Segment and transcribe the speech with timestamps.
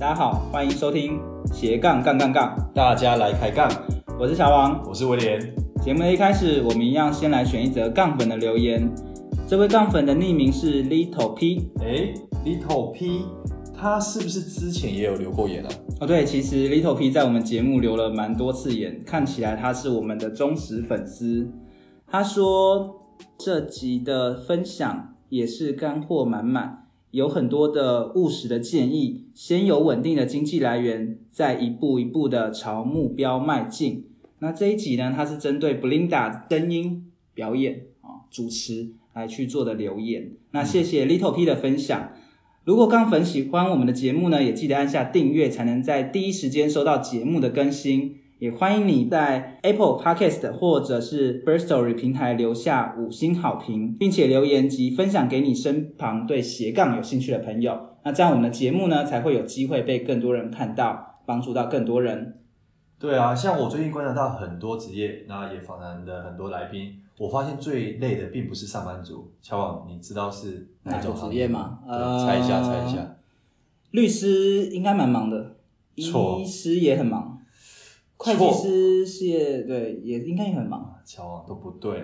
[0.00, 1.18] 大家好，欢迎收听
[1.52, 3.68] 斜杠杠杠杠，大家来开杠。
[4.16, 5.52] 我是小王，我是威廉。
[5.82, 8.88] 节目的一开始，我们一样先来选一则杠粉的留言。
[9.48, 11.68] 这位杠粉的匿名是 Little P。
[11.80, 12.14] 哎
[12.44, 13.22] ，Little P，
[13.76, 15.68] 他是不是之前也有留过言啊？
[15.98, 21.50] 哦，对，其实 Little P 在我们节目留了蛮多次言，看起来他是我们的忠实粉丝。
[22.06, 23.02] 他说
[23.36, 26.84] 这集的分享也是干货满满。
[27.10, 34.04] 有很多的务实的建议，先有稳定的经济来源，再一步一步的朝目标迈进。
[34.40, 40.32] 那这一集呢，它是针对 Belinda 声音表演啊主持来去做的留言。
[40.50, 42.12] 那谢谢 Little P 的分享。
[42.64, 48.16] 如果杠粉喜欢我们的节目呢，也记得按下订阅，才能在第一时间收到节目的更新。
[48.38, 57.76] 也欢迎你在 Apple Podcast 或者是 Firstory 平台留下五星好评，并且留言及分享给你身旁对斜杠有兴趣的朋友。
[58.04, 62.38] 那这样我们的节目呢，才会有机会被更多人看到，帮助到更多人。
[63.00, 69.32] 对啊，像我最近观察到很多职业，那也访谈的很多来宾，我发现最累的并不是上班族。
[69.42, 71.80] 乔王，你知道是哪种职业吗？
[71.88, 73.16] 呃，猜一下，猜一下。
[73.90, 75.56] 律师应该蛮忙的，
[75.96, 77.37] 错医师也很忙。
[78.18, 80.94] 会计师事业对，也应该也很忙。
[81.04, 82.02] 乔王都不对，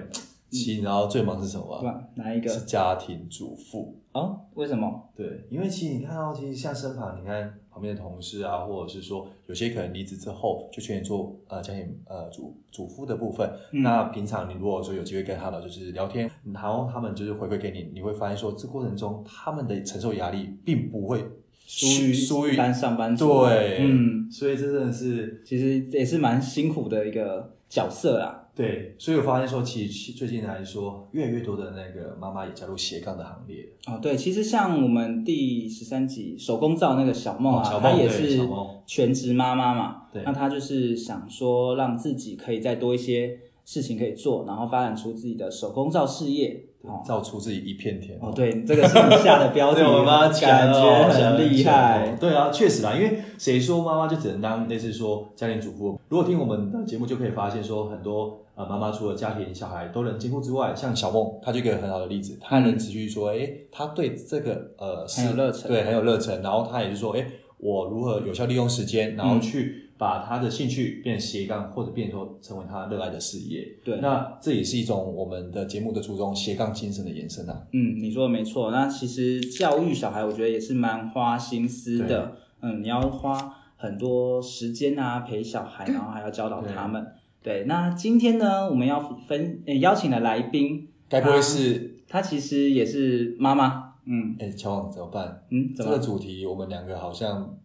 [0.49, 2.05] 其实你知道最忙是什么吗？
[2.15, 2.49] 哪一个？
[2.49, 4.01] 是家庭主妇。
[4.13, 5.11] 啊，为什么？
[5.17, 13.51] 对，因为其实你看到，其实像身旁，你看旁边的同事啊，或者是说有些可能离职之后就全做呃家庭呃主主妇的部分。
[13.73, 21.25] 嗯、那平常你如果说有机会跟他们就是聊天，然后他们就是回馈给你，你会发现说这过程中他们的承受压力并不会。
[21.67, 28.41] 疏于疏于一般上班族，对，嗯，所以这真的是其实也是蛮辛苦的一个角色啊。
[28.55, 33.67] 对，所以我发现说，其实最近来说，越来越多的那个妈妈也加入斜杠的行列。
[33.87, 38.39] 哦，对，其实像我们第十三集手工皂那个小梦啊，她、哦、也是
[38.87, 46.67] 全职妈妈嘛，对，那她就是想说让自己可以再多一些事情可以做，然后发展出自己的手工皂事业。
[47.05, 52.17] 造出自己一片天哦，对，这个是你下的标题， 我妈感觉很厉害。
[52.21, 55.99] 对啊，确实啦，因为谁说妈妈就只能当类似说家庭主妇？
[56.09, 67.27] 如果听我们的节目，就可以发现说很多呃妈妈除了家庭小孩都能兼顾之外，像小梦，她就一个很好的例子，她能持续说，哎，她对这个呃很有热忱，对，很有热忱，然后她也是说，哎，
[67.59, 69.84] 我如何有效利用时间，然后去。
[69.97, 73.67] 把他的兴趣变斜杠，或者变成成为他热爱的事业。
[73.85, 77.67] 对，那这也是一种我们的节目的初衷，斜杠精神的延伸啊。
[77.73, 78.73] 嗯，你说的没错。
[78.73, 82.37] 那其实教育小孩，我觉得也是蛮花心思的。
[82.61, 87.07] 嗯，你要花很多时间啊，陪小孩，然后还要教导他们。
[87.41, 92.21] 对，对，那今天呢，我们要分、欸、邀请的来宾，该不会是他？
[92.21, 93.95] 他其实也是妈妈。
[94.07, 95.45] 嗯，哎、欸，乔王怎么办？
[95.51, 97.57] 嗯，怎么这个主题我们两个好像。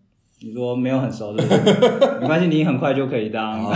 [0.42, 1.44] 你说没有很熟的，
[2.22, 3.60] 没关系，你很快就可以当。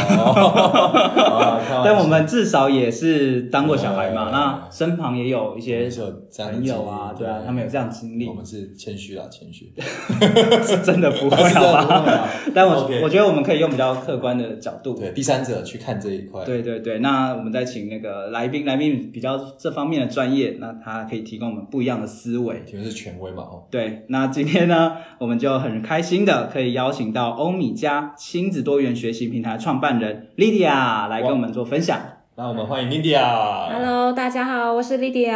[1.84, 5.90] 但我们至少也是当过小孩嘛，那身旁也有一些
[6.38, 8.26] 朋友啊，对啊，他们有这样经历。
[8.26, 9.74] 我们是谦虚啦，谦虚，
[10.64, 12.30] 是真的不会好吧？
[12.56, 16.46] 但我我觉得我们可以用比较客观的角度，对第三者去看这一块。
[16.46, 23.64] 对对对，那我们再请那个来宾，来宾比较这方面的专业，那他可以提供我们不一样的思维，因为是权威嘛，哦。
[23.70, 26.53] 对，那今天呢，我们就很开心的。
[26.54, 32.00] 可以邀请到欧米茄亲子多元学习平台创办人 Lydia 来跟我们做分享。
[32.36, 33.74] 那我们欢迎 Lydia。
[33.74, 35.36] Hello，大家好，我是 Lydia。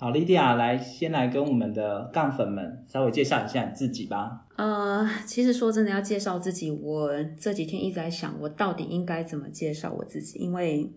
[0.00, 4.46] 好，Lydia 来先来跟我们的杠粉们稍微介绍一下你自己吧。
[4.56, 10.90] 呃，其实说真的，要介绍自己，我这几天一直在想，我到底应该怎么介绍我自己，因为，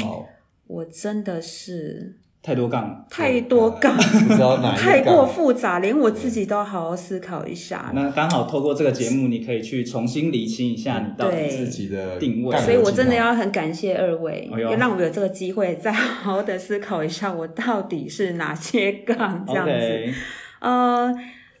[0.00, 0.26] 哇，
[0.66, 2.16] 我真的是。
[2.46, 7.90] 太多杠了，太多杠，不知道哪一太过复杂，连我自己都要好好思考一下。
[7.92, 12.56] 那刚好透过这个节目，你可以去重新理清一下你到底自己的定位。
[12.58, 20.14] 所以我真的要很感谢二位，也、让我有这个机会再好好的思考一下，我到底是哪些杠这样子。
[20.60, 21.12] 呃。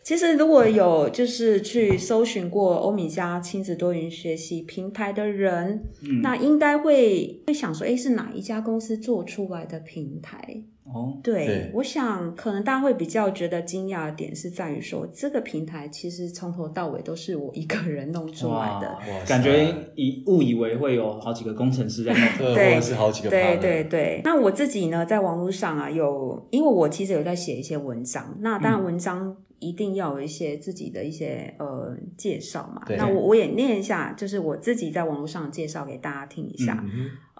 [0.06, 10.62] 其实如果有就是去搜寻过欧米茄亲子多元学习平台的人，嗯、那应该会会想说，哎，是哪一家公司做出来的平台？
[10.92, 11.70] 哦，对，对。
[11.74, 24.20] 我想可能大家会比较觉得惊讶的点是在于说，这个平台其实从头到尾都是我一个人弄出来的，感觉以误以为会有好几个工程师在弄，对，或者是好几个对对对。
[24.24, 29.36] 那我自己呢，在网络上啊，有因为我其实有在写一些文章，那当然文章、嗯。
[29.58, 36.84] 一定要有一些自己的一些呃介绍嘛，那我我也念一下，就是我自己在网络上介绍给大家听一下。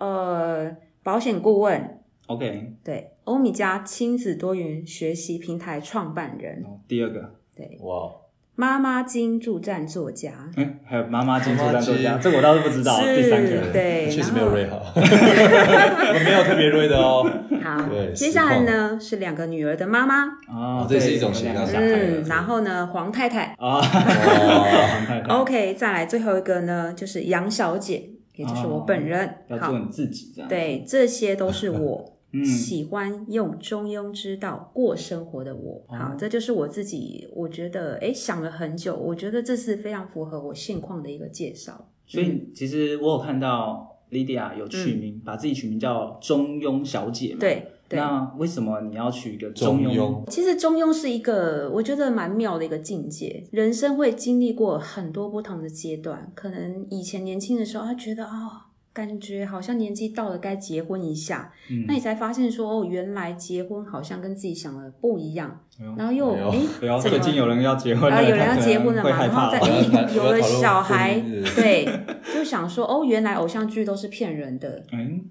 [0.01, 6.65] 嗯、呃，保险顾问，OK，对，欧米茄亲子多元学习平台创办人。
[6.87, 8.09] 第二个，对，哇，
[8.55, 13.01] 妈妈经助战作家，嗯，还有妈妈经助战作家，这个我倒是不知道。
[13.01, 17.29] 第三个，对， 确实没有瑞好， 我没有特别瑞的哦。
[17.61, 17.83] 好，
[18.15, 21.67] 接下来呢是两个女儿的妈妈，哦，这是一种形象。
[21.75, 25.35] 嗯，然后呢，黄太太，啊，黄太太。
[25.35, 29.39] OK，再来最后一个呢，就是杨小姐，也就是我本人。
[29.49, 30.49] 要做你自己这样。
[30.49, 32.16] 对，这些都是我。
[32.45, 37.29] 喜欢用中庸之道过生活的我，好，这就是我自己。
[37.35, 41.89] 我觉得，哎，想了很久，我觉得这是非常符合我现况的一个介绍。
[42.07, 47.41] 所以，其实我有看到 Lydia 有取名，把自己取名叫中庸小姐嘛。
[47.41, 50.25] 对，那为什么你要取一个中庸？
[50.31, 53.45] 其实中庸是一个我觉得蛮妙的一个境界。
[53.51, 58.63] 人生会经历过很多不同的阶段，可能以前年轻的时候，他觉得哦。
[58.97, 65.66] 感觉好像年纪到了该结婚一下，嗯、那你才发现说哦，原来结婚好像跟自己想的不一样，哎、
[65.97, 66.35] 然后又
[66.81, 71.21] 哎，最近有人要结婚了，啊，有人要结婚了嘛，然后再哎有了小孩，
[71.55, 71.87] 对，
[72.35, 74.83] 就想说哦，原来偶像剧都是骗人的。
[74.93, 75.25] 嗯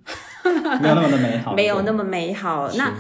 [0.79, 2.69] 没有那么的美好， 没有那么美好。
[2.77, 2.93] 那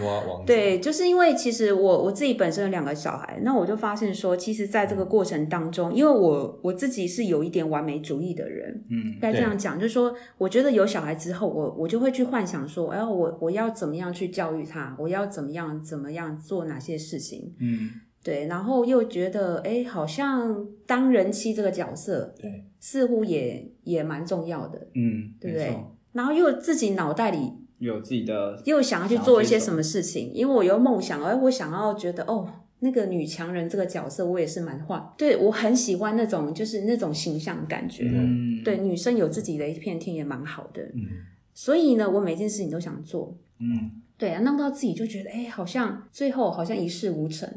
[0.47, 17.89] 对，就是因为其实我我自己本身有两个小孩，那我就发现说，其实在这个过程当中，因为我我自己是有一点完美主义的人，嗯，该这样讲，就是说，我觉得有小孩之后，我我就会去幻想说，哎，我我要怎么样去教育他，我要怎么样怎么样做哪些事情，嗯，
[18.23, 25.75] 对，然后又觉得，哎，好像当人妻这个角色，对，似乎也也蛮重要的，嗯，对不对？
[26.13, 32.47] 然后又自己脑袋里有自己的，又想要去做一些什么事情，因为我有梦想，哎我想要觉得哦，
[32.79, 41.01] 那个女强人这个角色我也是蛮画，对，我很喜欢那种就是那种形象感觉，嗯，对，女生有自己的一片天也蛮好的，嗯，
[41.53, 47.49] 所以呢，我每件事情都想做，嗯，对啊，弄到自己就觉得哎，好像最后好像一事无成。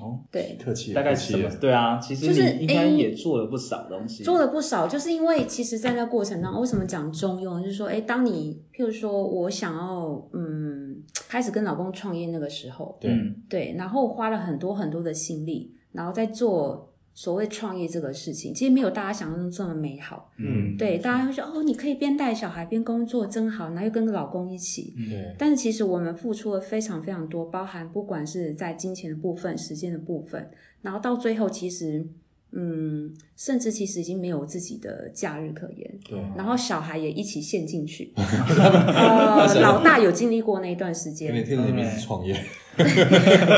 [0.00, 1.48] 哦，对，客气，大概什么？
[1.60, 7.58] 对啊，其实你应该也做了不少东西，做了不少，就是因为其实，在那过程当中，为什么讲中庸？
[7.60, 13.10] 就是说，哎，当你譬如说我想要，嗯，开始跟老公创业那个时候，对
[13.48, 16.92] 对，然后花了很多很多的心力，然后在做。
[17.18, 20.30] 所谓创业这个事情，其实没有大家想象中这么美好。
[20.36, 24.94] 嗯，对，大家会说哦，你可以边带小孩边工作，真好，然后又跟老公一起。
[24.96, 30.48] 嗯，但是其实我们付出了非常非常多，包含不管是在金钱的部分、时间的部分，
[30.80, 32.06] 然后到最后，其实。
[32.52, 38.12] 嗯，甚至其实已经没有自己的假日可言，对，然后小孩也一起陷进去。
[38.16, 42.34] 呃，老大有经历过那一段时间，每天在那边创业，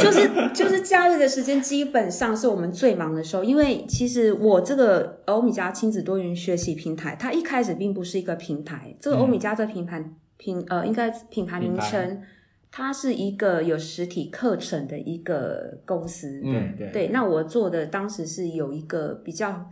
[0.03, 10.05] 就是就是假日的时间基本上是我们最忙的时候，因为其实我这个欧米茄亲子多元学习平台，它一开始并不是一个平台，这个欧米茄这个品牌
[10.37, 12.21] 品呃，应该品牌名称。
[12.73, 17.09] 它是一个有实体课程的一个公司，嗯，对，对。
[17.09, 19.69] 那我做的当时是有一个比较，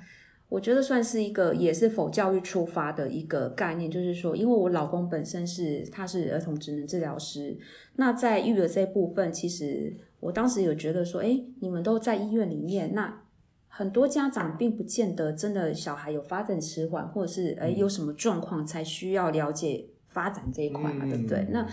[0.48, 7.56] 我觉得算是一个也是否教育出发的一个概念，就是说，因为我老公本身是他是儿童职能治疗师，
[7.94, 13.22] 那在育儿这部分，其实我当时有觉得说，哎，你们都在医院里面，那
[13.68, 21.46] 很多家长并不见得真的小孩有发展迟缓，或者是哎有什么状况才需要了解发展这一块嘛，对不对？
[21.50, 21.64] 那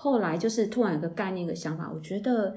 [0.00, 2.56] 后来就是突然有个概念、一个想法，我觉得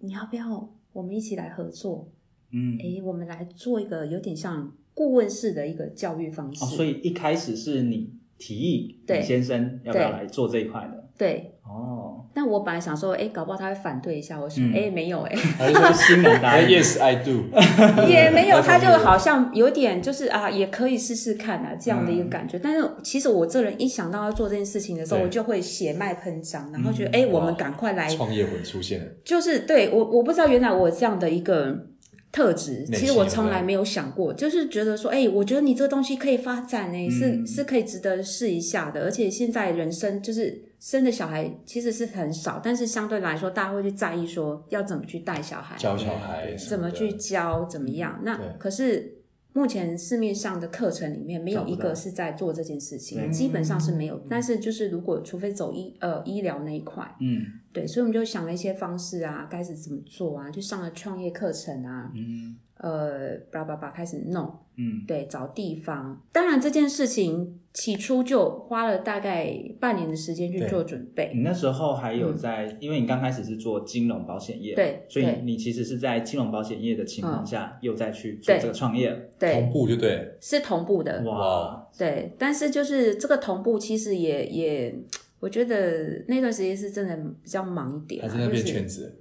[0.00, 2.08] 你要不要我们一起来合作？
[2.50, 6.64] 嗯，诶，我们来做一个有点像顾问式的一个教育方式。
[6.64, 11.08] 哦，所以一开始是你提议，对，先生要不要来做这一块的？
[11.20, 11.52] 对。
[11.62, 14.40] 哦，但我本来想说，哎，搞不好他会反对一下。
[14.40, 16.66] 我说，哎，没有， 哎，还是心满答应。
[16.66, 17.44] Yes, I do。
[18.08, 22.58] 也没有，他就好像有点就是啊，也可以试试看啊，这样的一个感觉。
[22.58, 28.08] 但是其实我这人一想到要做这件事情的时候，我就会血脉喷张，然后觉得，哎，我们赶快来。
[28.08, 29.06] 创业魂出现了。
[29.22, 31.86] 就是对我，我不知道原来我这样的一个。
[32.32, 39.02] 特质，其实我从来没有想过，就是觉得说，哎、欸，我觉得你这个东西可以发展，哎、嗯，是是可以值得试一下的。
[39.02, 48.18] 而且现在人生就是生的小孩其实是很少，但是相对来说，大家会去在意说要怎么去带小孩，教小孩，怎么去教，怎么样？
[48.24, 49.20] 那可是。
[49.52, 54.16] 目前市面上的课程里面没有一个是在做这件事情，基本上是没有。
[54.30, 64.44] 但是就是如果除非走医呃医疗那一块，嗯，对，所以我们就想了一些方式啊，该是怎么做啊，就上了创业课程啊，嗯，呃，叭叭叭开始弄，
[64.76, 66.20] 嗯，对，找地方。
[66.32, 67.56] 当然这件事情。
[67.72, 71.30] 起初就花了大概半年的时间去做准备。
[71.32, 84.92] 你那时候还有在，嗯、因为你刚开始是做金融保险业，对，所以你其实是在金融保险业的情况下，又再去做这个创业，对，同步就对，是同步的，哇，对，但是就是这个同步，其实也也，
[85.40, 89.18] 我觉得那段时间是真的比较忙一点，还是那边圈子。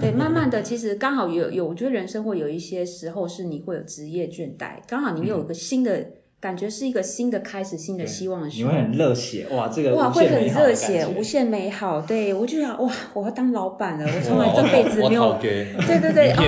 [0.00, 12.00] 对，慢慢的，其实刚好有有，我觉得人生会有一些时候是你会有职业倦怠，刚好你有一个新的、嗯、感觉，是一个新的开始，新的希望的时候，你会很热血哇，这个哇会很热血，无限美好。
[12.00, 16.42] 对我就想哇，我要当老板了，我从来这辈子没有，对对对啊，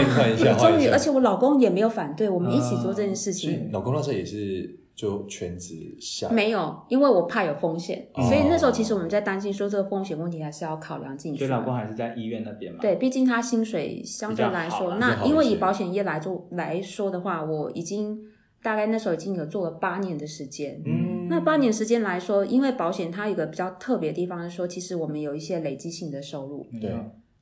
[0.59, 3.53] 终于，而且我老公也没有反对，我们一起做这件事情。
[3.53, 4.80] 嗯、老公那时候也是。
[5.01, 11.39] 就全职下没有，因为我怕有风险，哦、所以那时候其实我们在担心说这个风险问题还是要考量进去。
[11.39, 12.81] 所以老公还是在医院那边嘛？
[12.83, 18.21] 对，毕竟他薪水相对来说，那因为以保险业来做来说的话，我已经
[18.63, 20.83] 大概那时候已经有做了八年的时间。
[20.85, 26.67] 嗯，那八年时间来说，因为保险它有一个比较特别的地方是说，其实我们有一些累积性的收入。
[26.79, 26.93] 对。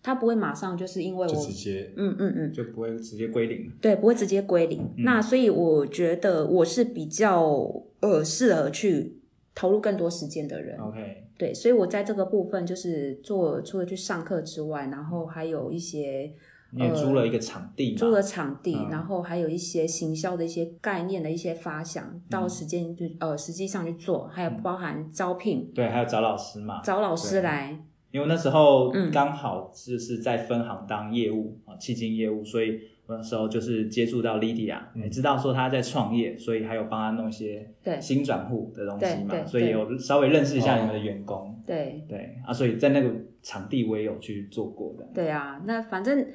[0.01, 4.81] 它不会马上就是因为我直接嗯嗯嗯就不会直接归零，对，不会直接归零。
[4.97, 7.69] 嗯、那所以我觉得我是比较
[8.01, 9.19] 呃适合去
[9.55, 10.79] 投入更多时间的人。
[10.79, 16.33] OK，对，所以我在这个部分就是做除了去上课之外，然后还有一些
[16.71, 27.85] 你也租了一个场地，租了场地，嗯、然后还有一些行销的一些概念的一些发想，嗯、到时间就呃实际上去做，还有包含招聘，对，还有找老师嘛，找老师来。
[28.11, 41.55] 因为那时候刚好就是在分行当业务啊，企金业务，所以我那时候就是接触到 Lydia，也知道说他在创业，所以还有帮他弄一些新转户的东西嘛，所以有稍微认识一下你们的员工。
[41.67, 42.35] 对对。
[42.47, 43.13] 啊，所以在那个
[43.43, 45.07] 场地我也有去做过的。
[45.15, 46.27] 对啊，那反正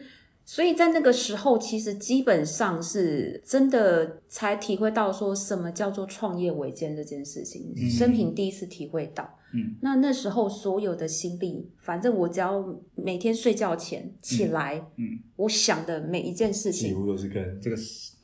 [0.45, 9.27] 所以在那个时候，其实基本上是真的才体会到说什么叫做创业维艰这件事情，生平第一次体会到。
[9.53, 12.63] 嗯，那那时候所有的心力，反正我只要
[12.95, 17.75] 每天睡觉前起来，嗯，嗯我想的每一件事情，几乎都是跟这个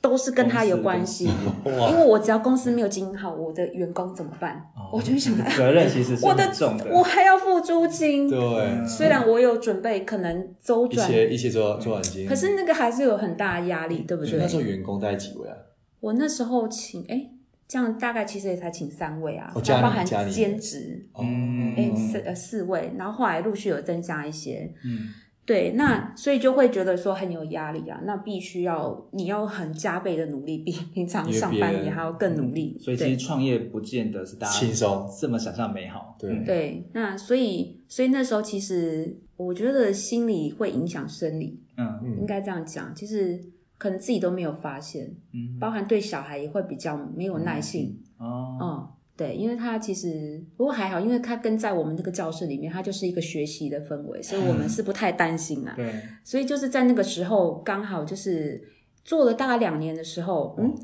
[0.02, 1.26] 都是跟他有关系。
[1.66, 4.56] 因为我只要公司没有经营好，我的员工怎么办？
[4.76, 6.44] 哦、我就想， 责任其实是 我的
[6.92, 8.30] 我还要付租金。
[8.30, 14.40] 对，虽然我有准备，可能周转一些一些周周转金，可是那个还是有很大的压力，对不对？
[14.40, 15.56] 那时候员工大概几位啊？
[16.00, 17.16] 我那时候请哎。
[17.16, 17.32] 欸
[17.70, 25.10] 这样大概其实也才请三位啊，还包含兼职，嗯，哎四呃四位，然后后来陆续有增加一些，嗯，
[25.46, 43.40] 对，那所以就会觉得说很有压力啊，那必须要你要很加倍的努力，比平常上班你还要更努力，所以其实创业不见得是大家轻松这么想象美好，对对，那所以所以那时候其实我觉得心理会影响生理，嗯，应该这样讲，其实。
[43.80, 55.92] 可能自己都没有发现，嗯，包含对小孩也会比较没有耐性，哦，嗯，对，因为他其实不过还好，因为他跟在我们这个教室里面，他就是一个学习的氛围，所以我们是不太担心啊，对，
[56.24, 58.62] 所以就是在那个时候刚好就是
[59.06, 60.76] 做了大概两年的时候，嗯，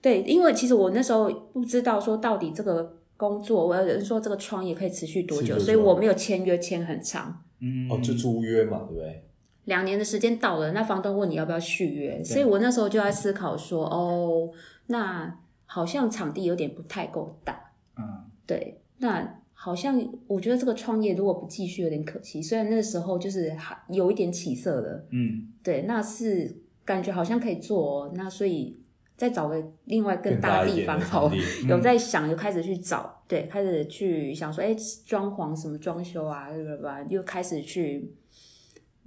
[0.00, 9.24] 对，因为其实我那时候不知道说到底这个工作，我有人说这个创业可以持续多久，所以我没有签约签很长，嗯，哦，就租约嘛，对不对？
[9.66, 14.50] 两年的时间到了，那房东问你要不要续约，所以我那时候就在思考说，哦，
[14.88, 26.54] 那好像场地有点不太够大，嗯，对，那好像我觉得这个创业如果不继续有点可惜，虽然那时候就是还有一点起色了，嗯，对，那是
[26.84, 28.78] 感觉好像可以做，哦，那所以
[29.16, 31.32] 再找个另外更大的地方，好，
[31.66, 37.02] 有在想，有开始去找，对，开始去想说，哎，装潢什么装修啊，对吧？
[37.08, 38.12] 又开始去。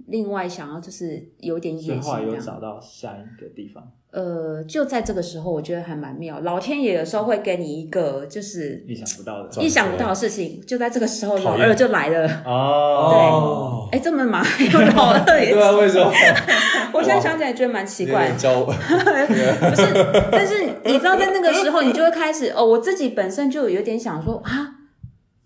[0.06, 3.82] 另外想要就是有点野心，有找到下一个地方。
[4.10, 6.40] 呃，就在这个时候，我觉得还蛮妙。
[6.40, 10.62] 老天爷有时候会给你一个就是意想不到的、意想不到的事情。
[10.66, 12.26] 就在这个时候，老二就来了。
[12.46, 15.52] 哦，对，哎，这么忙 还有老二也？
[15.52, 16.10] 对啊，为什么？
[16.94, 18.30] 我现在想起来觉得蛮奇怪。
[18.32, 19.92] 不是，
[20.32, 24.76] 但是你知道，在那个时候，你就会开始哦，我自己本身就有点想说啊。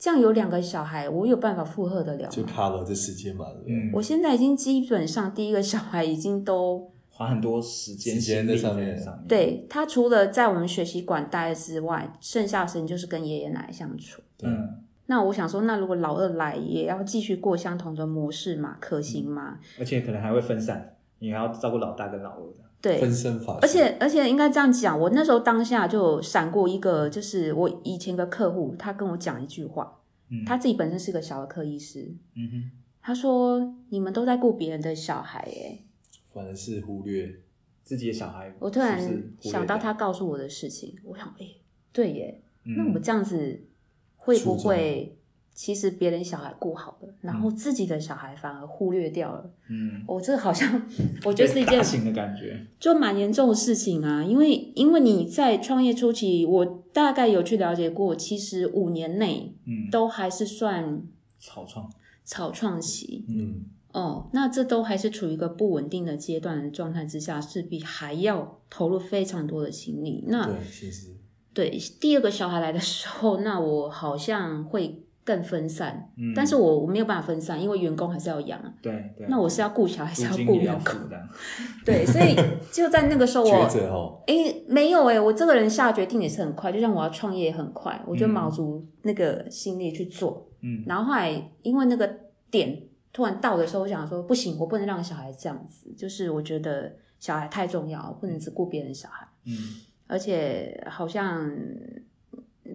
[0.02, 2.26] 这样有两个小孩，我有办法负荷得了？
[2.26, 3.88] 就 cover 这时间嘛，嗯。
[3.92, 9.00] 我现在已经基本上第一个小孩已经都花很多时间时间在上面。
[9.28, 14.20] 对，他除了在我们学习馆待之外，剩下的时间就是跟爷爷奶奶相处。
[14.42, 14.82] 嗯。
[15.06, 18.78] 那我想说，那如果老二来，也要继续过相同的模式嘛？
[18.80, 19.60] 可行吗？
[19.78, 22.64] 而且可能还会分散，你还要照顾老大跟老二的。
[22.82, 23.60] 对，分身法。
[23.62, 32.70] 而且而且应该这样讲，我那时候当下就闪过一个，就是我以前的客户，他跟我讲一句话，嗯、他自己本身是个小儿科医师，嗯哼，
[33.00, 35.78] 他说你们都在顾别人的小孩，哎，
[36.34, 37.32] 反而是忽略
[37.84, 38.52] 自己的小孩。
[38.58, 39.00] 我突然
[39.38, 41.46] 想到他告诉我的事情，我想，哎，
[41.92, 43.62] 对耶，嗯、那我这样子
[44.16, 45.16] 会不会？
[45.54, 49.50] 其实别人小孩顾好了，然后自己的小孩反而忽略掉了。
[49.68, 50.82] 嗯， 我这好像
[51.24, 54.24] 我觉得是一件大型的感觉，就蛮严重的事情啊。
[54.24, 61.02] 因为因为你在创业初期，我大概有去了解过，其实五年内，嗯，都还是算
[61.38, 61.92] 草创，
[62.24, 70.24] 草创期，嗯，哦，那这都还是处于一个不稳定的阶段的状态之下，势必还要投入非常多的精力。
[70.26, 71.10] 那对，其实
[71.52, 75.04] 对第二个小孩来的时候，那我好像会。
[75.24, 78.74] 更分散，嗯，但是我我没有办法分散，因为员工还是要养啊。
[78.82, 79.26] 对对。
[79.28, 81.28] 那我是要顾小孩，还是要顾员工的。
[81.86, 82.34] 对，所以
[82.72, 84.22] 就在那个时候我。
[84.26, 90.48] 哎、欸，没有哎、欸，我这个人下决定也是很快，就像我要创业也很快，我就卯足那个心力去做。
[90.60, 90.82] 嗯。
[90.86, 92.18] 然后后来因为那个
[92.50, 99.28] 点突然到的时候，我想说不行，我不能让小孩这样子，就是我觉得小孩太重要，不能只顾别人小孩。
[99.46, 99.52] 嗯。
[100.08, 101.50] 而且好像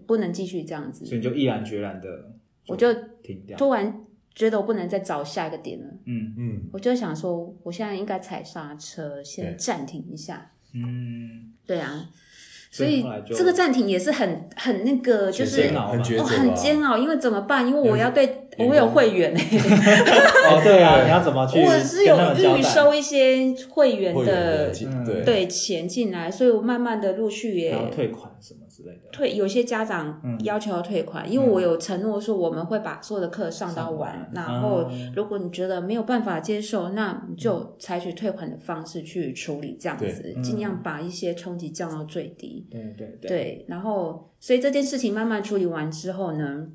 [0.08, 2.08] 不能继续这样子，所以你就毅然决然的。
[2.68, 2.94] 我就
[3.24, 4.02] 停掉，突然
[4.36, 5.86] 觉得我不能再找下一个点了。
[6.06, 10.52] 嗯嗯，我就想说，我现在应该踩刹车，先暂停一下。
[10.74, 12.10] 嗯，对啊。
[12.70, 17.66] 所以这个暂停也是很很那个，就是哦，很煎熬，因为怎么办？
[17.66, 19.42] 因为我要对我有会员哎。
[19.42, 21.62] 哦，对啊，你要怎么去？
[21.62, 22.16] 我是有
[22.58, 29.10] 预收一些会员的对对钱进来，所以我慢慢的陆续也要退款什么之类的。
[29.12, 42.68] 退有些家长要求要退款，因为我有承诺说我们会把所有的课上到完，然后如果你觉得没有办法接受，那你就采取退款的方式去处理，这样子尽量把一些冲击降到最低。
[42.72, 46.68] 对对对，对，然后所以这件事情慢慢处理完之后呢，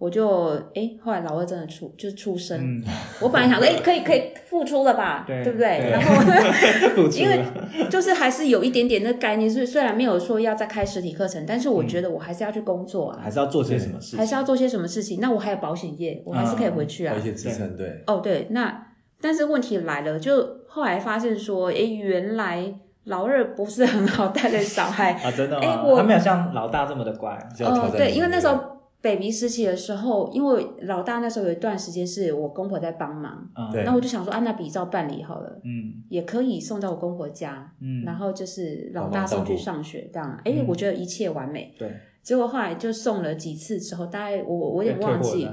[0.00, 2.82] 我就哎，后来老二真的出就是出生，嗯、
[3.20, 5.78] 我本来想说哎，可以可以复出了吧，对，对不对？
[5.78, 7.44] 对然后 因为
[7.90, 15.20] 就是还是有一点点的概念，是虽然没有说要再开实体课程，但是我觉得我还是要去工作啊，还是要做些什么事情，还是要做些什么事情。
[15.20, 18.02] 那我还有保险业，我还是可以回去啊，一些支撑，对。
[18.06, 18.86] 哦，对，那
[19.20, 22.74] 但是问题来了，就后来发现说，哎，原来。
[23.04, 25.66] 老二不是很好带的小孩啊，真的吗？
[25.66, 27.30] 欸、我他没有像老大这么的乖。
[27.60, 28.60] 哦，对，因为那时候
[29.02, 41.90] baby 时期的时候，因为老大那时候有一段时间是我公婆在帮忙，对、嗯，那我就想说，按那比照办理好了，嗯，也可以送到我公婆家，嗯，然后就是老大送去上学这样，哎、欸，我觉得一切完美，对。
[42.22, 45.48] 结果后来就送了几次之后，大概我我有点忘记。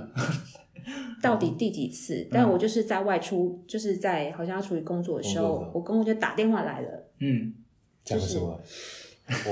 [1.22, 2.16] 到底第几次？
[2.16, 7.06] 嗯、但我就是在外出，就是在好像要处理工作的时候，我公公就打电话来了。
[7.20, 7.54] 嗯，
[8.04, 8.60] 讲、就是、什么？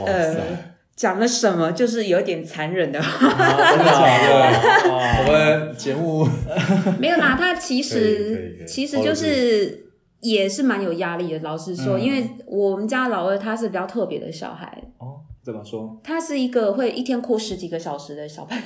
[0.06, 0.58] 呃，
[0.96, 1.72] 讲了什么？
[1.72, 3.00] 就是有点残忍的。
[3.00, 4.92] 真的假的？
[5.28, 6.28] 我们节目
[7.00, 7.36] 没有啦。
[7.38, 9.88] 他其实其实就是
[10.22, 11.40] 也是蛮有压力的。
[11.40, 14.84] 老实说、嗯，因为我们家老二他是比较特别的小孩。
[15.00, 15.22] 哦。
[15.46, 16.02] 怎么说？
[16.04, 18.64] 他是一个会一天哭十几个小时的小朋友，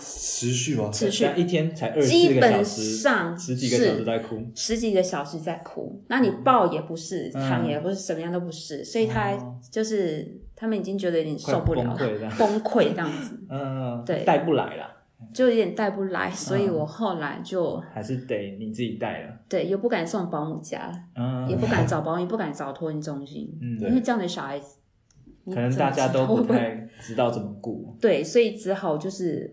[0.00, 0.88] 持续吗？
[0.90, 6.02] 持续一天才二十基本上十几个小时在哭，十几个小时在哭。
[6.08, 9.34] 那你抱也不是，躺、嗯、也不是，什么样都不是，所以他
[9.70, 11.96] 就是、嗯、他们已经觉得有点受不了了，
[12.38, 13.38] 崩溃这样子。
[13.50, 14.90] 嗯，对，带不来了，
[15.34, 19.38] 就有点带不来，所以我后来就还是得你自己带了。
[19.46, 24.78] 对，又不敢送保姆家，嗯，也不敢找保姆，也不敢找托婴中心， 嗯，因为这样的小孩子。
[25.46, 29.52] 可能大家都不太知道怎么顾，对，所以只好就是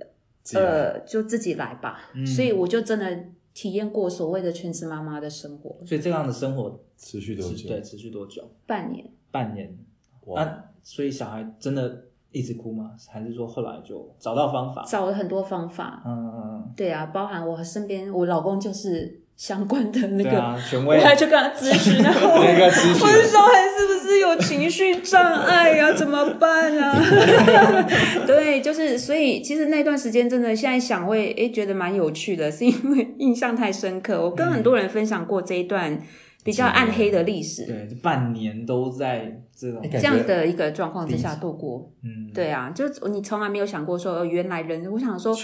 [0.53, 2.25] 呃，就自己来吧、嗯。
[2.25, 5.75] 所以我就真的体验过所谓的全职妈妈的生活。
[5.85, 7.67] 所以这样的生活持续多久？
[7.67, 8.49] 对，持续多久？
[8.65, 9.05] 半年。
[9.31, 9.77] 半年。
[10.25, 12.91] 那、啊、所以小孩真的一直哭吗？
[13.11, 14.83] 还是说后来就找到方法？
[14.87, 16.01] 找了很多方法。
[16.05, 16.73] 嗯嗯嗯。
[16.75, 19.19] 对啊，包含我身边我老公就是。
[19.37, 25.91] 相关的那个，权威，我还去跟他咨询，然后我的小孩是不是有情绪障碍呀？
[25.97, 26.93] 怎么办啊？
[28.27, 34.21] 对，就是所以，其实那段时间真的，现在想会诶觉得蛮有趣的，是因为印象太深刻。
[34.23, 35.99] 我跟很多人分享过这一段。
[36.43, 41.91] 比较暗黑的历史，对，半年都在这种这样的一个状况之下度过。
[42.03, 45.35] 嗯，对啊，就你从来没有想过说，原来人， 我想说，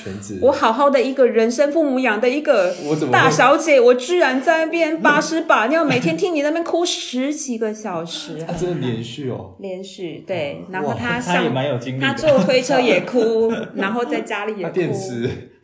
[0.42, 2.74] 我好好的一个人生父母养的一个
[3.12, 14.80] 大小姐，我，我居然在那边把屎把尿，每天听你那边哭十几个小时，他 真的连续哦，连续对，然后他上他也蛮有经历，他坐推车也哭， 然后在家里也哭。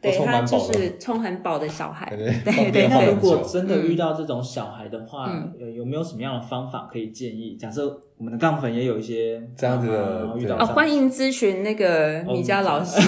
[0.03, 2.05] 对，他就是充很饱的小孩。
[2.09, 2.87] 对对 对。
[2.89, 5.29] 那如果真的遇到这种小孩的话，
[5.73, 7.55] 有、没有什么样的方法可以建议？
[7.57, 7.87] 假设
[8.17, 12.99] 我们的杠粉也有一些这样子的遇到哦，欢迎咨询那个米家老师，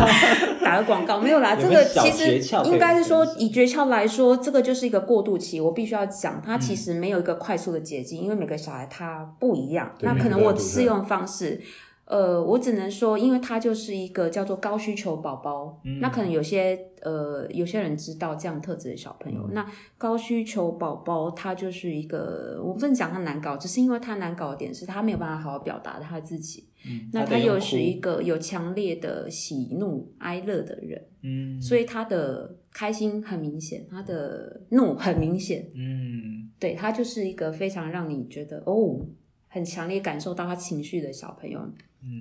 [0.62, 1.56] 打个广告没有啦。
[1.56, 5.58] 这个其实应该是说，以诀窍来说，这个就是一个过渡期。
[5.60, 11.60] 我必须要讲，它其实没有一个快速的捷径，因为每个小孩他不一样，那可能我适用方式。
[12.06, 39.00] 呃，我只能说，因为他就是一个叫做高需求宝宝，嗯、那可能有些呃有些人知道这样特质的小朋友，嗯、那高需求宝宝他就是一个，我不能讲他难搞，只是因为他难搞的点是他没有办法好好表达他自己，嗯、那他又是一个有强烈的喜怒哀乐的人，嗯，所以他的开心很明显，他的怒很明显，嗯，对，他就是一个非常让你觉得哦，
[39.48, 41.60] 很强烈感受到他情绪的小朋友。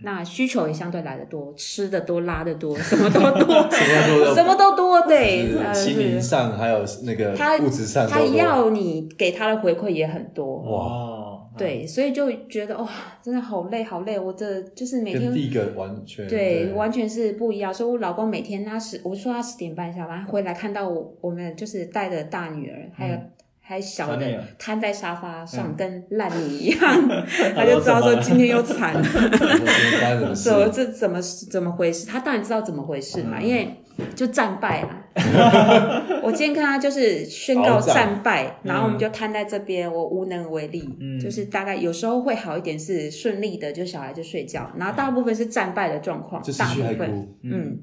[0.03, 3.69] 那需求也相对来得多，吃的多，拉的多，什么都多，
[4.35, 7.31] 什么都多，对，心灵上还有那个
[7.63, 12.89] 物质上，他要你给他的回馈也很多，哇，对，所以就觉得哇，
[13.21, 17.73] 真的好累，好累，我这就是每天第一个完全对，完全是不一样。
[17.73, 23.17] 所以我老公每天他十，我说他十点半下班回来，看到我我们就是带着大女儿，还有。
[23.65, 26.79] 还小的瘫在沙发上，跟烂泥一样，
[27.55, 30.35] 他就知道说今天又惨了。
[30.35, 32.05] 说 这怎么怎么回事？
[32.05, 33.73] 他当然知道怎么回事嘛，因为
[34.13, 34.89] 就战败了。
[36.21, 40.83] 我今天看他就是宣告战败，然后我们就瘫在这边，我无能为力。
[41.21, 47.79] 就是大概有时候会好一点，是顺利的，就小孩就睡觉，然后大部分是战败的状况，大部分嗯。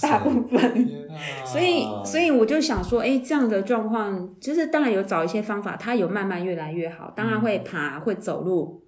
[0.00, 0.58] 大部分，
[1.44, 8.82] 所以所以我就想说，哎，这样的状况，就是当然有找一些方法，他有慢慢越来越好，当然会爬，会走路，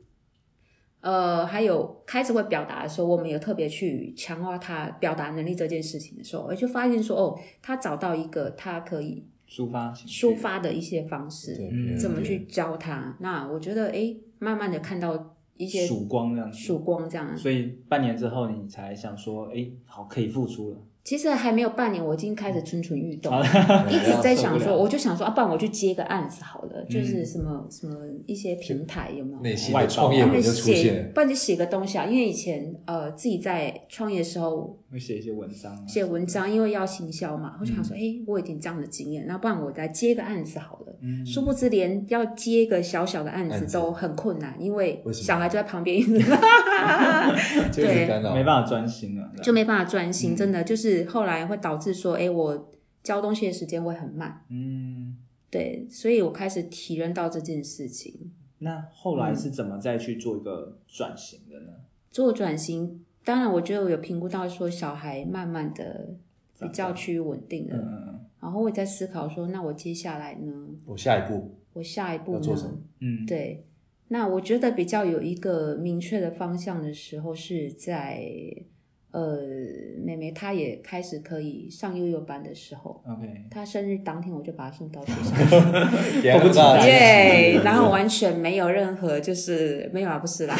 [1.00, 11.56] 呃，还有开始会表达的时候，我们有特别去强化他表达能力这件事情的时候，我就发现说，哦，他找到一个他可以抒发抒发的一些方式，
[11.98, 13.16] 怎么去教他？
[13.20, 20.76] 那我觉得，哎，慢慢的看到一些曙光这样，曙光这样，所以半年之后你才想说，哎，好，可以复出了。
[21.04, 23.30] 其实还没有半年，我已经开始蠢蠢欲动，
[23.90, 27.94] 一直在想说， 我就想说啊，不然我去接个案子好了，就是什么什么
[28.26, 29.40] 一些平台有没有？
[29.42, 32.06] 那些创业会就出现，不然就写个东西啊。
[32.06, 40.94] 因为以前呃自己在创业的时候会写一些文章，写文章，因为要行销嘛，我就想说，哎，我有点这样的经验，那不然我再接个案子好了。
[41.26, 46.18] 殊不知连要接一个小小的案子都很困难，因为小孩就在旁边一直，
[47.76, 50.93] 对，没办法专心了，就没办法专心，真的就是。
[51.02, 52.70] 后来会导致说，哎，我
[53.02, 54.44] 教东西的时间会很慢。
[54.50, 55.16] 嗯，
[55.50, 58.32] 对，所以我开始体认到这件事情。
[58.58, 61.72] 那后来是怎么再去做一个转型的呢？
[61.72, 66.14] 嗯、做转型，当然我觉得我有评估到说，小孩慢慢的
[66.60, 67.76] 比较趋于稳定了。
[67.76, 70.68] 嗯，然后我也在思考说，那我接下来呢？
[70.86, 72.40] 我下一步，我下一步呢？
[72.40, 72.78] 做什么？
[73.00, 73.66] 嗯，对。
[74.08, 78.24] 那我觉得比较有一个明确的方向的时候，是在。
[79.14, 79.38] 呃，
[80.04, 85.60] 妹妹她也开始可以上幼幼班的时候，OK，她生日当天我就把她送到学校
[86.20, 87.60] 去，迫不及待，耶！
[87.62, 90.56] 然后完全没有任何就是没有啊，不是啦，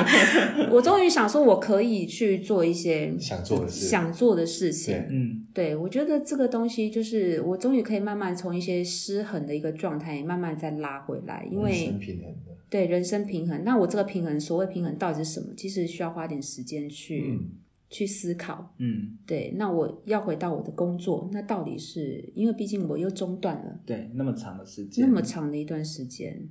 [0.72, 13.62] 我终于想说我可以去做一些想做的事，想做的事情，嗯，对，我觉得这个东西就是我终于可以慢慢从一些失衡的一个状态慢慢再拉回来，因为人生平衡的，对人生平衡。
[13.64, 15.48] 那我这个平衡，所谓平衡到底是什么？
[15.54, 17.26] 其实需要花点时间去。
[17.28, 17.50] 嗯
[17.92, 26.48] 去思考，嗯，对，那我要回到我的工作，那到底是因为毕竟我又中断了，对，那么长的时间，那么长的一段时间，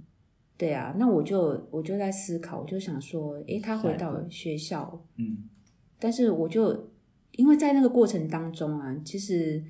[0.56, 5.50] 对啊，那我就我就在思考，我就想说，诶，他回到学校，嗯，
[5.98, 6.92] 但是我就
[7.32, 9.64] 因为在那个过程当中啊，其实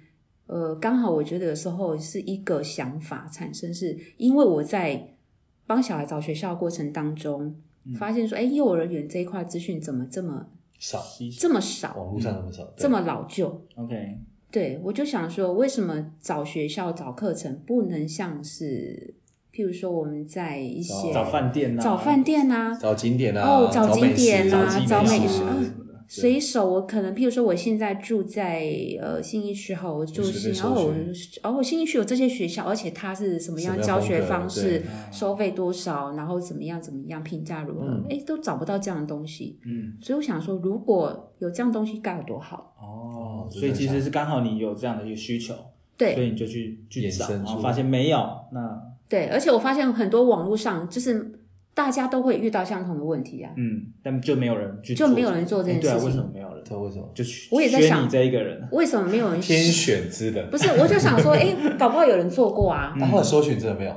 [0.47, 5.15] 呃，刚好我觉得有时候是一个想法产生，是因为我在
[5.65, 7.55] 帮小孩找学校的过程当中，
[7.85, 10.49] 嗯，发现说，诶，幼儿园这一块资讯怎么这么
[10.81, 10.99] 少，
[11.39, 13.47] 这么少，网络上那么少，这么老旧。
[13.75, 14.17] OK，
[14.49, 19.13] 对，我就想说，为什么找学校、找课程不能像是，
[19.53, 25.43] 譬如说我们在一些找饭店啊，找饭店啊，找景点啊，哦，找景点啊，找美食。
[26.13, 28.67] 随手，我可能，譬如说，我现在住在
[28.99, 30.93] 呃新义区哈，我就是，然后我
[31.41, 37.87] 然后信义区有这些学校，而且它是什么样教学方式，收费多少，然后怎么样怎么样，评价如何？
[38.09, 39.57] 哎，都找不到这样的东西。
[39.65, 43.47] 嗯，所以我想说，如果有这样东西，该有多好哦。
[43.49, 45.55] 所以其实是刚好你有这样的一个需求，
[45.95, 48.17] 对，所以你就去去找，然后发现没有。
[48.51, 51.37] 那对，而且我发现很多网络上就是。
[51.73, 55.89] 大家都会遇到相同的问题啊，嗯，但就没有人去，就没有人做这件事情。
[55.89, 56.63] 对啊，为什么没有人？
[56.63, 57.09] 对，为什么？
[57.13, 60.49] 就我也在想，你这一个人，为什么没有人天选之人？
[60.49, 62.93] 不是，我就想说，哎， 搞不好有人做过啊。
[62.99, 63.91] 然后搜寻真的没有？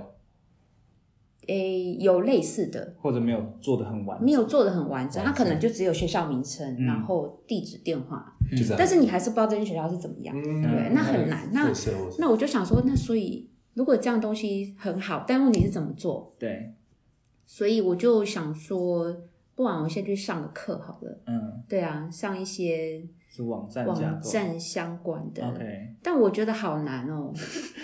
[1.47, 1.55] 哎，
[1.99, 5.23] 有类似的，或者没有做的很完，没有做的很完整。
[5.23, 8.35] 他可能就只有学校名称，然后地址、电话，
[8.79, 11.51] 但是你还是不知道这间学校是怎么样，对，那很难。
[11.53, 11.71] 那
[12.19, 16.35] 那我就想说，那所以如果这样东西很好，但问题是怎么做？
[16.39, 16.73] 对。
[17.47, 19.15] 所以我就想说，
[19.55, 21.19] 不然我先去上个课好了。
[21.27, 25.47] 嗯，对啊，上一些是网站网站相关的。
[25.47, 25.63] OK，
[26.03, 27.33] 但我觉得好难哦，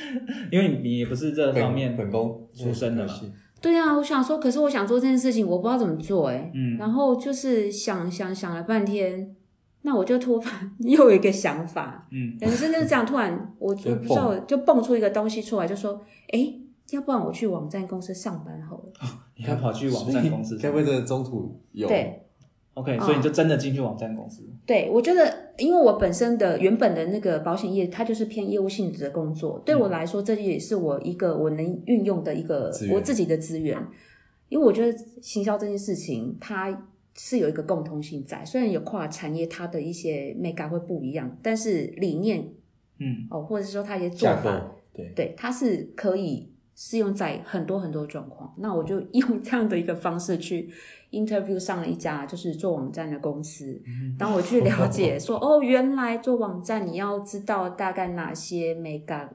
[0.51, 3.15] 因为你也不是这方面本工出身的嘛。
[3.61, 6.51] 对啊，我想说，可是我想做这件事情，我不知道怎么做哎。
[6.55, 9.37] 嗯，然后就是想想想了半天，
[9.83, 16.01] 那我就突然 又有一个想法，嗯，人生就是这样，突然我我不知道就蹦出一个东西出来，就说，
[16.33, 16.55] 哎，
[16.91, 18.85] 要不然我去网站公司上班好了。
[19.01, 20.57] 哦，你还跑去网站公司？
[20.59, 21.89] 该不会这中途有？
[21.89, 22.23] 对。
[22.75, 24.49] OK，所以你就真的进去网站公司？
[24.65, 29.61] 对，我觉得，因为我本身的原本的那个保险业，它就是偏业务性质的工作。
[29.67, 33.77] 对我来说，这也是我一个我能运用的一个我自己的资源。
[34.49, 42.49] 因为我觉得行销这件事情，它是有一个共通性在，虽然有跨产业，它的一些美感会不一样，但是理念，
[42.99, 48.55] 嗯，哦，或者是说它一些做法，对对，它是可以适用在很多很多状况。
[48.57, 50.71] 那我就 用这样的一个方式去。
[51.13, 53.83] interview 上了一家就是做网站的公司，
[54.17, 59.29] 当我去了解说哦，原来做网站你要知道大概哪些美感，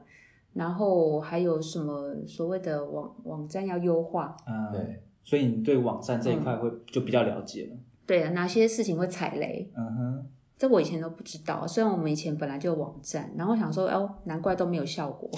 [0.54, 10.26] 然后还有什么所谓的网网站要优化，嗯，对，所以你对网站这一块会就比较了解了，嗯、对啊，哪些事情会踩雷，嗯哼。
[10.58, 15.28] 这我以前都不知道，虽然我们以前本来就有网站，然后想说，哦，难怪都没有效果，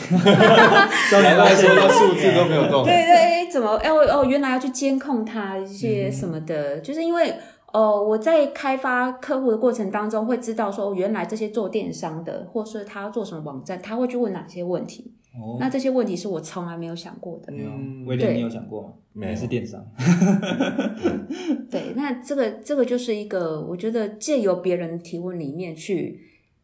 [1.10, 2.84] 难怪说的数字都没有动。
[2.84, 3.68] 对对，怎么？
[3.68, 7.34] 哦哦，原来要去监控它一些什么的，嗯、就是因为，
[7.72, 15.12] 哦，我在开发客户的过程当中，会知道说，原来这些做电商的，或是他要做什么网站，他会去问哪些问题。
[15.34, 17.52] 哦，那这些问题是我从来没有想过的。
[17.52, 17.70] 没有，
[18.06, 18.90] 威廉，你有想过吗？
[19.18, 19.84] 没是电商。
[21.68, 26.20] 对，那这个这个就是一个，我觉得借由别人提问里面去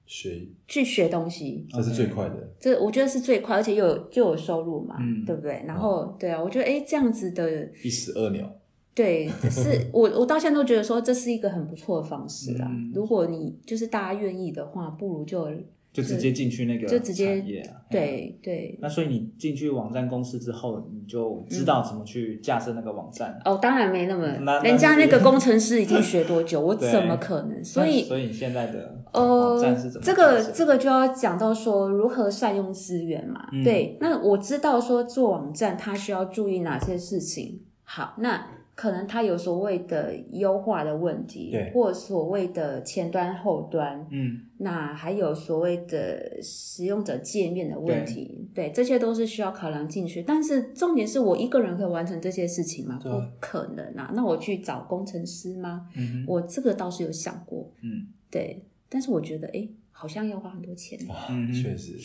[0.06, 2.54] 学，去学东西，这是最快的。
[2.60, 5.64] 这我觉得是最快，而且又有就有收入嘛，嗯，对不对？
[5.66, 8.48] 然后，对啊，我觉得哎，这样子的一石二鸟。
[8.94, 12.70] 对， 是我我到现在都觉得说这是一个很不错的方式啊。
[12.94, 15.50] 如果你就是大家愿意的话，不如就。
[15.94, 17.40] 就直接进去那个就直接
[17.88, 18.76] 对对。
[18.82, 23.40] 那所以你进去网站公司之后，你就知道怎么去架设那个网站。
[23.44, 24.26] 哦，当然没那么，
[24.64, 27.64] 人家那个工程师已经学多久， 我怎么可能？
[27.64, 30.04] 所以所以你现在的网站是怎么？
[30.04, 33.46] 这个这个就要讲到说如何善用资源嘛。
[33.62, 37.60] 对，那我知道说做网站它需要注意哪些事情。
[37.84, 38.46] 好，那。
[38.76, 50.24] 可能它有所谓的优化的问题，对，或所谓的前端后端，嗯，那还有所谓的使用者界面的问题，对，对，这些都是需要考量进去。
[50.24, 52.98] 但是重点是我一个人可以完成这些事情吗？
[53.00, 54.10] 不可能啊！
[54.12, 55.86] 那我去找工程师吗？
[55.94, 58.60] 嗯，我这个倒是有想过，嗯，对。
[58.88, 60.98] 但是我觉得，哎，好像要花很多钱。
[61.30, 61.96] 嗯，确实，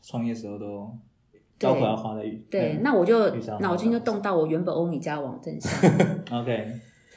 [0.00, 0.96] 创业时候都。
[1.70, 5.90] 对，要花的对，那我就脑筋就动到我原本欧米茄网站上。
[6.40, 6.66] OK，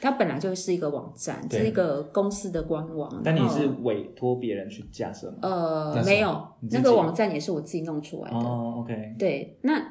[0.00, 3.20] 它本来就是一个网站，是一个公司的官网。
[3.24, 5.38] 但你是委托别人去架设吗？
[5.42, 8.36] 呃，没有，那个网站也是我自己弄出来的。
[8.36, 9.14] 哦，OK。
[9.18, 9.82] 对，那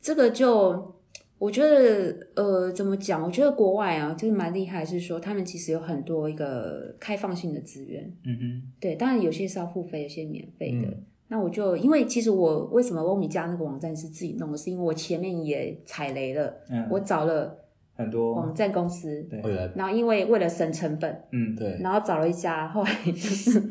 [0.00, 0.94] 这个就
[1.38, 3.22] 我觉得，呃，怎么讲？
[3.22, 8.04] 我觉得国外啊，就是蛮厉害，是说他们其实有很多一个开放性的资源。
[8.24, 10.88] 嗯哼，对，当然有些是要付费，有些免费的。
[11.28, 16.54] 那我就因为其实我为什么欧米家那个网站是自己弄的，是因为我前面也踩雷了。
[16.70, 17.56] 嗯，我找了
[17.96, 19.40] 很多网站公司，对，
[19.74, 23.62] 然后因为为了省成本，嗯，对，然后找了一家，后来就是。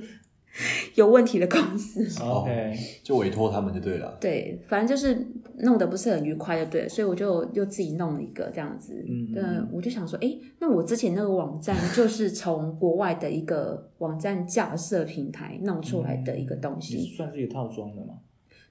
[0.93, 4.15] 有问题的公司， OK，就委托他们就对了。
[4.21, 8.93] 对，反正就是弄得不是很愉快，就对了，所以我就又自己弄了一个这样子。
[9.09, 18.13] 嗯，嗯，我就想说，哎，那我之前那个网站就是从国外的一个网站架设平台弄出来的一个东西，嗯、算是一个套装的吗？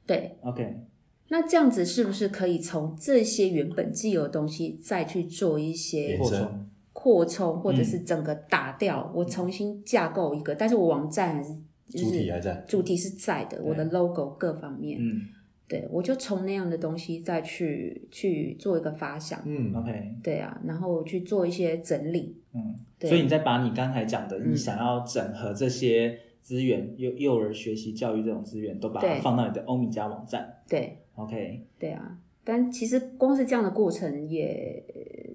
[0.06, 0.84] 对，OK。
[1.30, 11.52] 那这样子是不是可以从这些原本既有的东西再去做一些扩充，扩充，或者是整个打掉，嗯、我重新架构一个，但是我网站还是。
[12.00, 15.28] 主体还在，主题是在的，我的 logo 各方面，嗯，
[15.68, 34.82] 对，我就从那样的东西再去去做一个发想，嗯，OK，对啊，然后去做一些整理，嗯，对，所以你再把你刚才讲的，你想要整合这些资源，幼幼儿学习教育这种资源，都把它放到你的欧米茄网站，对，OK，对啊，但其实光是这样的过程也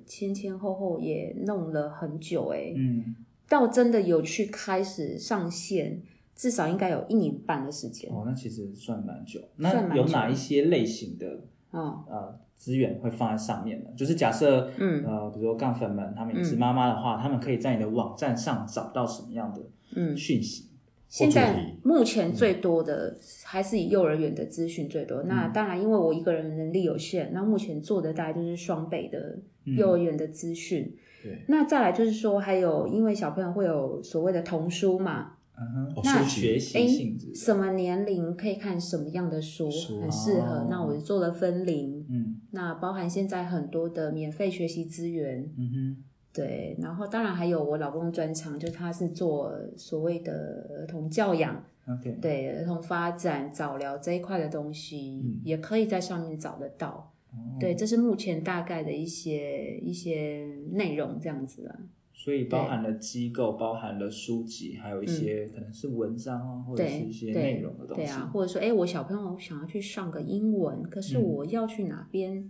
[0.06, 3.16] 前前后后也弄了很久，哎，嗯，
[3.48, 6.02] 到真的有去开始上线。
[6.38, 9.42] 至少应该有一年半的时间哦，那其实算蛮久。
[9.58, 11.28] 那有哪一些类型的
[11.72, 13.90] 哦呃资源会放在上面呢？
[13.98, 19.62] 就是假设嗯呃，比如说杠粉们他们也是妈妈的话，嗯、他们可以在你的网站上找到什么样的
[19.96, 20.66] 嗯讯息？
[21.10, 25.24] 现在目前最多的还是以幼儿园的资讯最多。
[25.24, 30.84] 嗯、那当然，因为我一个人能力有限，那目前做的大概就是双倍的幼儿园的资讯。
[30.84, 31.46] 嗯、对。
[31.48, 39.66] 那再来就是说，还有因为小朋友会有所谓的童书嘛，嗯哼，那学习性质，什么年龄可以看什么样的书，
[40.02, 40.58] 很适合。
[40.58, 46.04] 哦、那我就做了分龄，嗯，那包含现在很多的免费学习资源，嗯哼。
[46.34, 50.32] 对，然后当然还有我老公专长，就他是做所谓的
[50.70, 57.12] 儿童教养，OK，对，儿童发展早疗这一块的东西，嗯、也可以在上面找得到。
[57.32, 61.80] 哦、对，这是目前大概的一些一些内容这样子啊。
[62.20, 68.04] 所以包含了机构，包含了书籍，还有一些可能是文章啊，嗯、或者是一些内容的东西。
[68.04, 72.50] 对，对啊，或者说，哎，我小朋友想要去上个英文，可是我要去哪边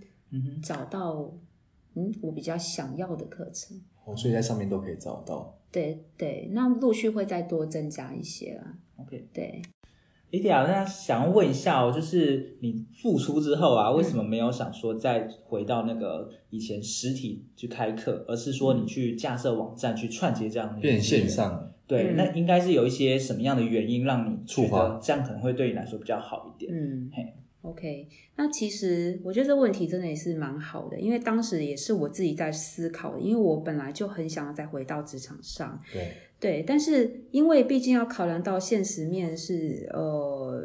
[0.63, 1.33] 找到？
[1.95, 3.75] 嗯，我比较想要的课程，
[4.05, 5.59] 哦，所以在上面都可以找到。
[5.69, 8.77] 对对，那陆续会再多增加一些啦。
[8.97, 9.61] OK，对。
[10.31, 21.71] 莉迪亚，那想要问一下哦，就是你复出之后啊，为什么没有想说再回到那个以前实体去开课，而是说你去架设网站去串接这样的变线上？
[21.87, 26.71] 对，那应该是有一些什么样的原因让你触发，这样可能会对你来说比较好一点。
[26.73, 27.33] 嗯，嘿。
[27.61, 40.61] OK，那其实我觉得这问题真的也是蛮好的，因为当时也是我自己在思考的，因为我本来就很想要再回到职场上，对对，但是因为毕竟要考量到现实面是，呃，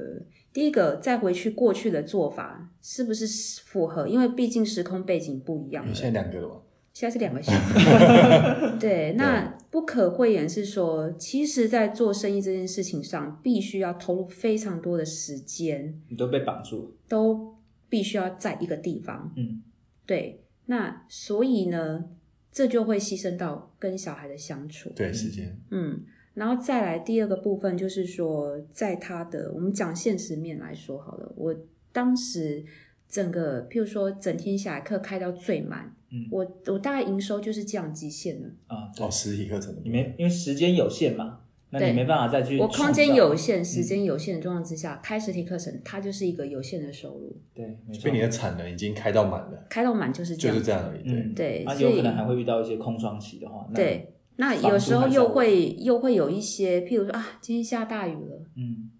[0.52, 3.26] 第一个再回去过去的做法是不是
[3.64, 4.06] 符合？
[4.06, 5.88] 因为毕竟时空背景不一样。
[5.88, 6.60] 你现在两个了吗？
[6.92, 17.54] 现在是两个小 时，对，那不可讳言是说，其实，在做生意这件事情上，必须要投入非常多的时间，你都被绑住了，都
[17.88, 19.62] 必须要在一个地方，嗯，
[20.04, 22.04] 对，那所以呢，
[22.52, 26.00] 这就会牺牲到跟小孩的相处，对，时间，嗯，
[26.34, 31.56] 然后再来第二个部分，就是说，在他的我们讲现实面来说好了，我
[31.92, 32.62] 当时
[33.08, 35.94] 整个，譬如说，整天下来课开到最满。
[36.10, 38.48] 嗯，我我大概营收就是这样极限了。
[38.66, 41.40] 啊，哦，实体课程你没因为时间有限嘛，
[41.72, 42.58] 那你没办法再去。
[42.58, 47.36] 我空间有限，时间有限的状况之下，开实体课程它就是一个有限的收入。
[47.54, 51.02] 对，所以你的产能已经开到满了，开到满就是这样，就是这样而已。
[51.02, 58.90] 对对，那有可能还会遇到一些空窗期的话，对，那有时候又会又会有一些，譬如说啊，今天下大雨了，嗯。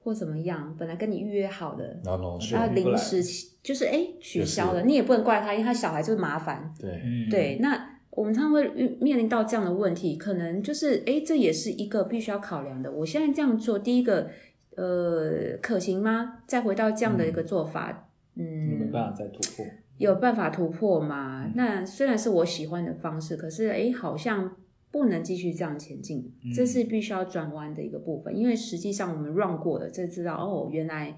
[0.00, 2.38] 或怎么样，本来跟你预约好的，然后
[2.74, 3.22] 临时
[3.62, 6.70] 就是哎取消了，你也不能怪他，因为他小孩就是麻烦。
[6.78, 8.68] 对，对，那我们常常会
[9.00, 12.90] 面临到这样的问题，可能就是哎，这也是一个必须要考量的。
[12.90, 14.30] 我现在这样做，第一个，
[14.76, 16.42] 呃，可行吗？
[16.46, 19.66] 再回到这样的一个做法，嗯，有办法再突破？
[19.98, 21.50] 有办法突破吗？
[21.54, 24.56] 那虽然是我喜欢的方式，可是哎，好像。
[24.94, 31.12] 不能继续这样前进，这是必须要转弯的一个部分，嗯、因为实际上我们 run 过了，就知道哦，原来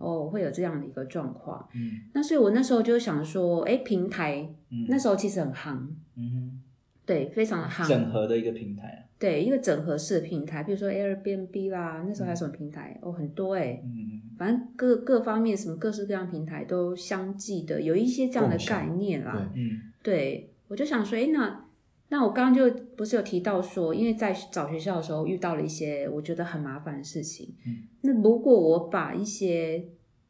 [0.00, 1.68] 哦会有这样的一个状况。
[1.74, 5.78] 嗯，那所以我那时候就想说，哎，平台，嗯、那时候其实很夯，
[6.16, 6.60] 嗯，
[7.06, 12.98] 对，非常的夯，整合的一个平台，对，一个整合式的平台，比如说 Airbnb 啦，那时候还有什么平台？
[13.02, 21.69] 嗯、哦，很多哎，嗯，反正各各方面什么各式各样平台都相继的有一些这样的概念啦，对，嗯，对，我就想说，哎，那。
[22.10, 27.54] 那我刚刚就不是有提到说，因为在找学校的时候遇到了一些我觉得很麻烦的事情。
[27.64, 29.84] 嗯，那如果我把一些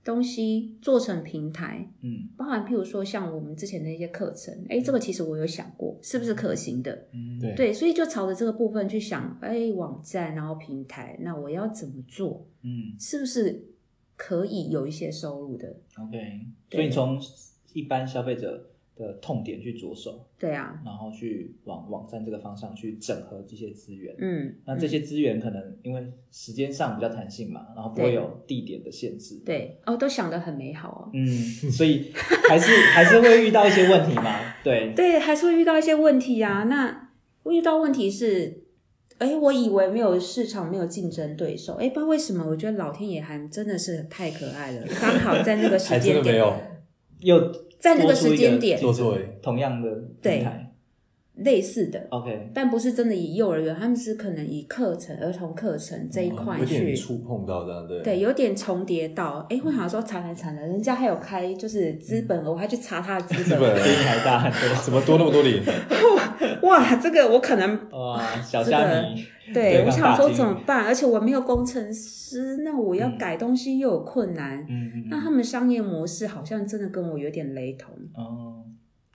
[0.04, 7.06] 东西做成平台，嗯，包含譬如说像我们之前的一些课程，哎，这个其实我有想过是不是可行的。
[7.12, 12.46] 嗯，对，对，所以就朝着这个部分去想，哎，网站然后平台，那我要怎么做？
[12.62, 13.64] 嗯，是不是
[14.16, 17.18] 可以有一些收入的？OK，所以从
[17.72, 18.69] 一般消费者
[19.00, 31.26] 的痛点去着手，对啊，然后去往网站这个方向去整合这些资源，嗯，那这些资源可能因为时间上比较弹性嘛，然后不会有地点的限制，对，哦，都想得很美好哦，嗯，
[31.72, 32.12] 所以
[32.48, 36.64] 还是还是会遇到一些问题嘛， 对，对，还是会遇到一些问题啊。
[36.64, 37.10] 那
[37.46, 38.64] 遇到问题是，
[39.18, 46.36] 哎，我以为没有市场，没有竞争对手，哎，不知道为什么，我觉得老天爷还真的是太可爱了，刚好在那个时间点，
[47.20, 47.69] 有。
[47.80, 49.90] 在那个时间点，做作同样的
[50.20, 50.72] 平台，
[51.36, 59.46] 类似的，OK，但不是真的以幼儿园，他们是可能以课程、儿童课程这一块去触碰到的，对，对，有点重叠到。
[59.48, 64.50] 哎，会好像说，惨了惨了，人家还有开就是资本额，我还去查他的资本额，比你还大，
[64.84, 65.62] 怎么多那么多零？
[66.62, 69.24] 哇，这个我可能 哇，小虾米。
[69.52, 70.84] 对，我想说怎么办？
[70.84, 74.64] 而且我没有工程师，那我要改东西又有困难。
[74.68, 75.06] 嗯嗯。
[75.10, 77.92] 那他们商业模式好像真的跟我有点雷同。
[78.14, 78.59] 哦。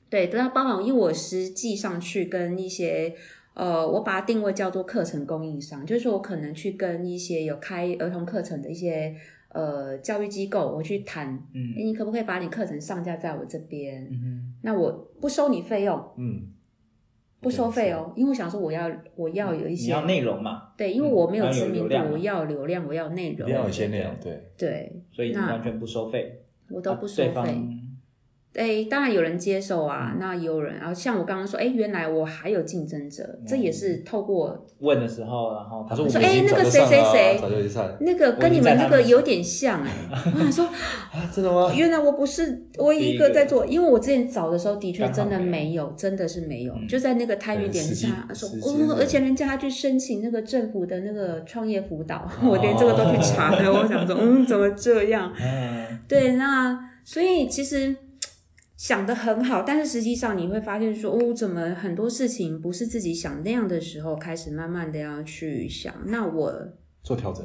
[0.09, 3.13] 对，等到帮忙，因为我实际上去跟一些
[3.53, 9.15] 呃，我把它定位叫做课程供应商，就是说我可能去跟一些有开儿童课程的一些
[9.49, 14.07] 呃教育机构，我去谈，嗯，你可不可以把你课程上架在我这边？
[14.61, 16.49] 那我不收你费用，嗯，
[17.39, 27.57] 不收费哦，因为我想说我要我要有一些你要内容嘛，对，因为我没有知名度，我要流量，我要内容，要有些内容，对对，所以你完全不收费，我都不收费。
[28.55, 39.91] 哎，当然有人接受啊，嗯、那也有人，然后像我刚刚说，哎，原来我还有竞争者，嗯、这也是透过问的时候，然后他说，说，哎，那个谁谁谁，那个跟你们那个有点像，哎，
[40.33, 41.71] 我想说，啊，真的吗？
[41.75, 55.31] 原来我不是唯一一个在做，因为我之前找的时候的确真的没有，真的是没有，就在那个台语点下说，哦，而且人家还去申请那个政府的那个创业辅导，我连这个都去查了，我想说，嗯，怎么这样？
[56.07, 57.93] 对，那所以其实。
[58.87, 66.53] 想的很好，但是实际上你会发现说，哦，怎么很多事情不是自己想那样的时候，开始慢慢的要去想，那我
[67.01, 67.43] 做调整，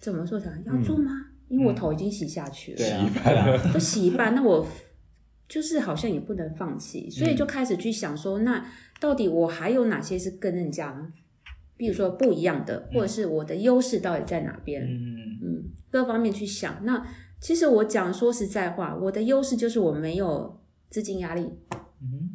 [0.00, 0.64] 怎么做调整？
[0.64, 1.12] 要做吗？
[1.48, 4.66] 嗯、因为我头已经洗下去了，洗一半了， 都洗一半，那我
[5.48, 8.66] 就是好像也不能放弃，所以就开始去想说，那
[8.98, 11.08] 到底我还有哪些是跟人家，
[11.76, 14.82] 比如说不一样的，或者是我的优势到底在哪边？
[14.82, 16.84] 嗯嗯，各方面去想。
[16.84, 17.06] 那
[17.38, 20.58] 其实我讲说实在话，我的优势就是我没有。
[20.90, 21.42] 资金压力，
[22.02, 22.30] 嗯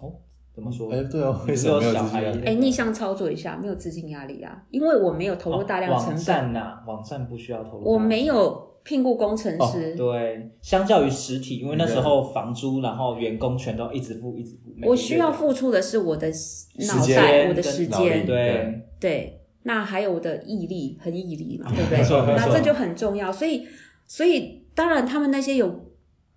[0.00, 0.12] 哼，哦，
[0.54, 0.92] 怎么说？
[0.92, 2.44] 哎，对哦，为什么没有资金压力？
[2.44, 6.14] 哎，逆向操作一下，没有资金压力啊，因为我没有投入大量成本。
[6.14, 7.90] 网站呐，网站不需要投入。
[7.90, 9.94] 我没有聘雇工程师。
[9.96, 14.70] 对，相较于实体，因为那时候房租，然后员工全都一直付，一直付。
[14.86, 19.40] 我需要付出的是我的脑袋，我的时间，对对。
[19.62, 22.36] 那还有我的毅力和毅力嘛，对不对？
[22.36, 23.32] 那这就很重要。
[23.32, 23.66] 所以，
[24.06, 25.90] 所以当然，他们那些有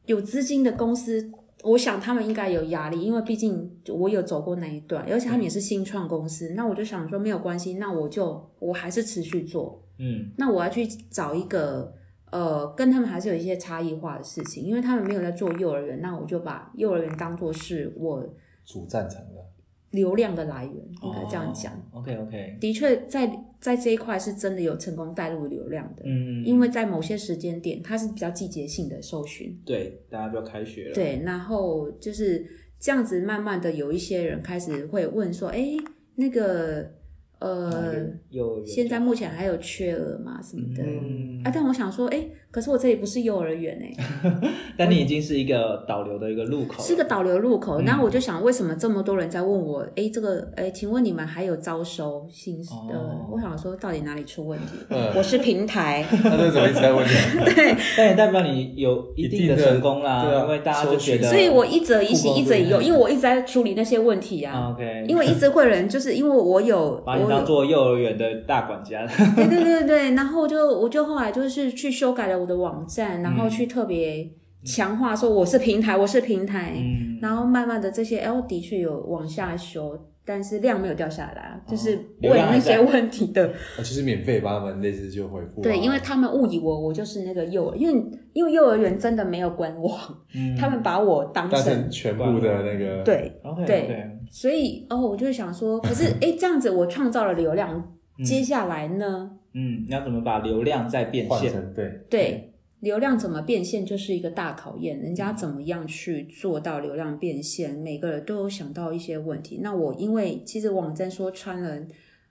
[0.05, 1.31] 有资金的公司。
[1.63, 6.49] 我想他们应该有压力，因为毕竟我有走过那一段，而且他们也是新创公司。
[6.49, 9.83] 嗯、那我就想说没有关系，那我就我还是持续做。
[9.97, 11.93] 嗯，那我要去找一个
[12.31, 18.23] 呃，跟他们还是有一些差异化的事情，因为他们没有在做幼儿园，那我就把幼儿园当做是我
[18.63, 19.48] 主战场的。
[19.91, 21.73] 流量的来源应该这样讲。
[21.91, 26.03] Oh, OK OK，的确在在这一块是真的有成功带入流量的。
[26.05, 29.59] 嗯，因为在某些时间点，它是比较季节性的搜寻。
[29.65, 30.93] 对，大家就要开学了。
[30.93, 32.45] 对，然后就是
[32.79, 35.75] 这样子，慢慢的有一些人开始会问说：“哎，
[36.15, 36.91] 那个。”
[37.39, 44.31] 呃，有现在目前还有缺额吗什么的，嗯、啊，但我想说，哎，可是我这里不是幼儿园哎，
[44.75, 47.81] 但你已经是一个导流的一个入口，是一个导流入口。
[47.81, 49.85] 然后我就想，为什么这么多人在问我？
[49.95, 52.95] 哎，这个，哎，请问你们还有招收新的？
[52.95, 54.65] 哦、我想说，到底哪里出问题？
[54.89, 57.13] 嗯、我是平台， 那为什么一直在问题？
[57.53, 64.73] 对，但也代表你有一定的成功啦，对啊、因为大家就觉得，所以我一则一喜，一则一忧，因为我一直在处理那些问题啊。
[64.73, 67.03] OK，因为一直会人，就是因为我有。
[67.05, 74.29] 当做幼儿园的大管家，对对对对，然后就我就后来就是去修改了我的网站，然后去特别
[74.63, 89.97] 强化说我是平台，我是平台，嗯、然后慢慢的这些，哎，我的确有往下修，但是量没有掉下来，哦、就是问那些问题的，其实免费帮他们类似就回复，对，因为他们误以为我就是那个幼儿，因为因为幼儿园真的没有官网，
[90.35, 94.05] 嗯、他们把我当成全部的那个，对对。
[94.31, 97.75] 所以哦，我就想说，可是哎，这样子我创造了流量，
[98.19, 99.31] 嗯、接下来呢？
[99.53, 101.73] 嗯，你要怎么把流量再变现？
[101.73, 104.99] 对对，流量怎么变现就是一个大考验。
[104.99, 107.75] 人家怎么样去做到流量变现？
[107.77, 109.59] 每个人都有想到一些问题。
[109.61, 111.81] 那我因为其实网站说穿了，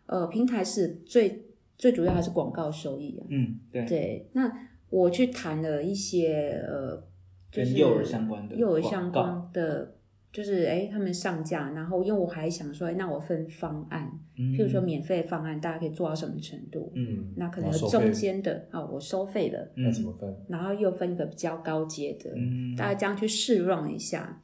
[0.07, 1.45] 呃，平台是最
[1.77, 3.27] 最主要还是广告收益啊。
[3.29, 4.29] 嗯，对对。
[4.33, 4.51] 那
[4.91, 7.03] 我去谈了一些呃，
[7.51, 9.95] 就是幼儿相关的，幼儿相关的。
[10.39, 14.09] 就是哎，他们上架，然后因为我还想说，那我分方案，
[14.39, 16.93] 嗯、譬如说免费方案，大家可以做到什么程度？
[16.95, 20.33] 嗯，那可能有中间的啊，我收费的，那怎么分？
[20.47, 24.41] 然后又分一个比较高阶的，嗯，大家这样去试 run 一下。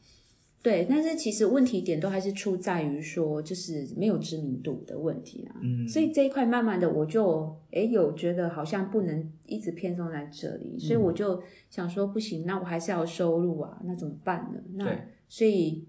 [0.65, 5.55] 对，但是其实问题点都还是出在于说，就是没有知名度的问题啊。
[5.63, 11.41] 嗯，所以这一块慢慢的，我就哎有觉得好像不能一直偏重在这里，所以我就
[11.71, 14.61] 想说，不行，那我还是要收入啊，那怎么办呢？
[14.73, 14.99] 那对
[15.37, 15.85] 所以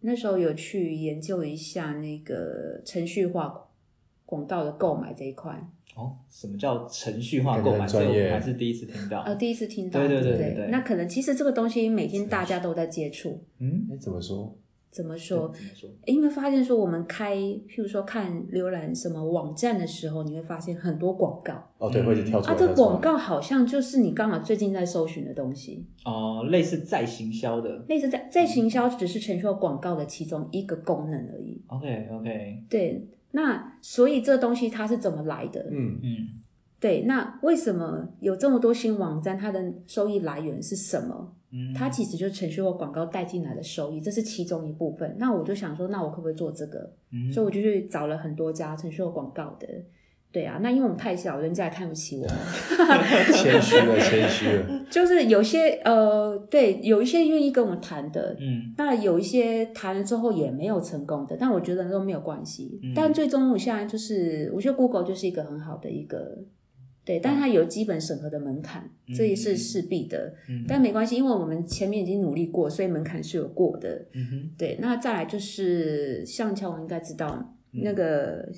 [0.00, 3.68] 那时候有去研究一下那个程序化
[4.26, 5.52] 广告的购买这一块。
[5.94, 7.86] 哦，什么叫程序化购买？
[7.86, 9.20] 专业还是第一次听到。
[9.20, 10.00] 呃，第一次听到。
[10.00, 10.68] 对对对对对。
[10.72, 13.40] 那可能其实这个东西每天大家都在接触。
[13.60, 14.58] 嗯，你怎么说？
[14.90, 15.48] 怎么说？
[15.48, 15.88] 怎么说？
[16.04, 21.54] 因为发现说我们开，譬如说看浏览什么网站的时候，你会发现很多广告。
[21.78, 22.52] 哦，对，会跳出来。
[22.52, 25.86] 啊，这广告好像就是你刚好最近在搜寻的东西。
[26.04, 27.84] 哦，类似在行销的。
[27.88, 31.62] 类似在在行销，只是承受广告的其中一个功能而已。
[31.68, 32.64] OK OK。
[32.68, 35.68] 对，那所以这东西它是怎么来的？
[35.70, 36.28] 嗯嗯。
[36.80, 39.38] 对，那为什么有这么多新网站？
[39.38, 41.36] 它的收益来源是什么？
[41.52, 45.16] 嗯，它其实就是程序或广告带进来的收益，这是其中一部分。
[45.18, 46.92] 那我就想说，那我可不可以做这个？
[47.12, 49.66] 嗯，所以我就去找了很多家程序或广告的。
[50.32, 52.30] 对啊，那因为我们太小，人家也看不起我们。
[53.34, 54.80] 谦虚了，谦虚了。
[54.88, 62.78] 就是有些呃，对，有一些愿意跟我们谈的，嗯，那有一些谈了之后也没有成功的，但我觉得都没有关系。
[62.84, 66.38] 嗯，但最终我现在就是，我觉得 Google 就是一个很好的一个。
[67.10, 70.32] 对，但它有基本审核的门槛，嗯、这也是势必的。
[70.48, 74.06] 嗯、但没关系，因为我们前面已经努力过，所以门槛是有过的。
[74.12, 78.48] 嗯、哼对，那再来就是像乔我应该知道、嗯、那个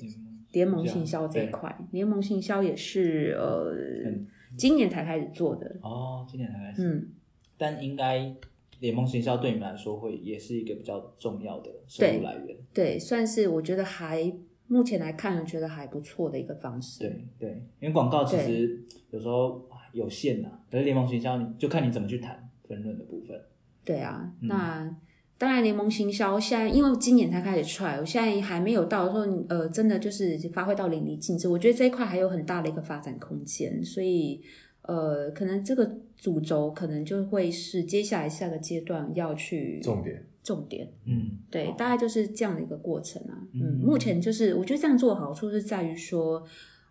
[0.51, 3.73] 联盟行销这一块，联盟行销也是呃、
[4.05, 5.75] 嗯、今年才开始做的。
[5.81, 6.87] 哦，今年才开始。
[6.87, 7.09] 嗯，
[7.57, 8.35] 但应该
[8.81, 12.55] 联盟行销对你们来说会也是一个比较重要的收入来源。
[12.71, 14.31] 对，对，算是我觉得还。
[14.73, 17.01] 目前来看，觉得还不错的一个方式。
[17.01, 23.39] 对对，因为广告其实有时候有限呐，可是联盟行销就看你怎么去谈分润的部分。
[23.85, 24.97] 对啊，嗯、那
[25.37, 31.47] 当然联盟行销现在因为今年才开始出来，我现在还没有到说呃，真的就是发挥到淋漓尽致。
[31.47, 34.41] 我觉得这一块还有很大的一个发展空间，所以
[34.83, 40.25] 呃，可能这个主轴可能就会是接下来下个阶段要去重点。
[40.43, 43.47] 重点，嗯，对，大概就是这样的一个过程啊。
[43.53, 46.43] 嗯，嗯，目前就是我觉得这样做的好处是在于说，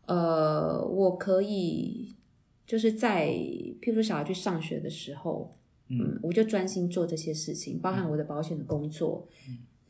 [0.07, 2.17] 呃，我可以
[2.67, 5.55] 就是在譬如说小孩去上学的时候，
[5.89, 9.29] 嗯，嗯，我就专心做这些事情，包含我的保险的工作。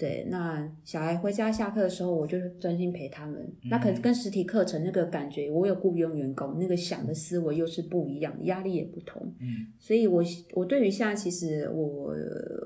[0.03, 3.36] 嗯对，那小孩回家下课的时候，我就专心陪他们。
[3.62, 9.22] 嗯、那可能跟实体课程那个感觉，我有雇佣员工，那个想的思维又是不一样，压力也不同。
[9.38, 10.20] 嗯，所以我
[10.55, 12.12] 我对于现在其实我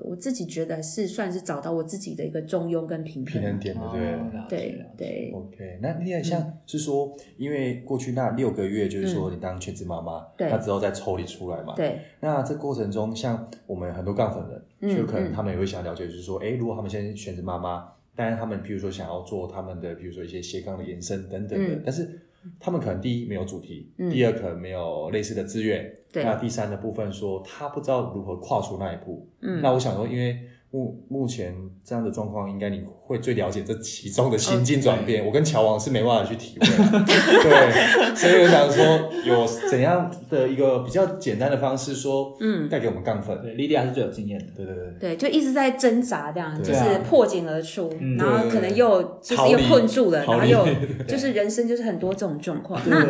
[0.03, 5.31] 我自己觉得是算是找到我自己的一个中庸跟平衡平衡点的，对、哦、对对。
[5.35, 11.99] OK，那你也像是说，嗯、因为过去那六个月，就是说你当全职妈妈，那之后再抽离出来嘛，对。
[12.19, 14.59] 那这过程中，像我们很多杠粉人。
[14.81, 22.21] 就可能他们也会想了解，就是说，哎、嗯，如果他们现在选择妈妈，但是他们比如说想要做他们的，比如说一些斜杠的延伸等等的，嗯、但是
[22.59, 29.27] 他们可能第一没有主题，嗯、第二可能没有类似的资源，对那第三的部分说他不知道如何跨出那一步。
[29.41, 30.37] 嗯，那我想说，因为。
[30.69, 35.23] 目目前这样的状况，应该你会最了解这其中的心境转变。
[35.23, 35.25] Okay.
[35.25, 43.41] 我跟乔王是没办法去体会， 对，所以我想说，有怎样的一个比较简单的方式说，嗯，带给我们杠粉。
[43.41, 44.45] 对，莉莉亚是最有经验的。
[44.57, 50.67] 对对对，对，就一直在挣扎，这样就是破茧而出，然后可能又就是又困住了，然后又
[51.07, 52.81] 就是人生就是很多这种状况。
[52.87, 53.07] 那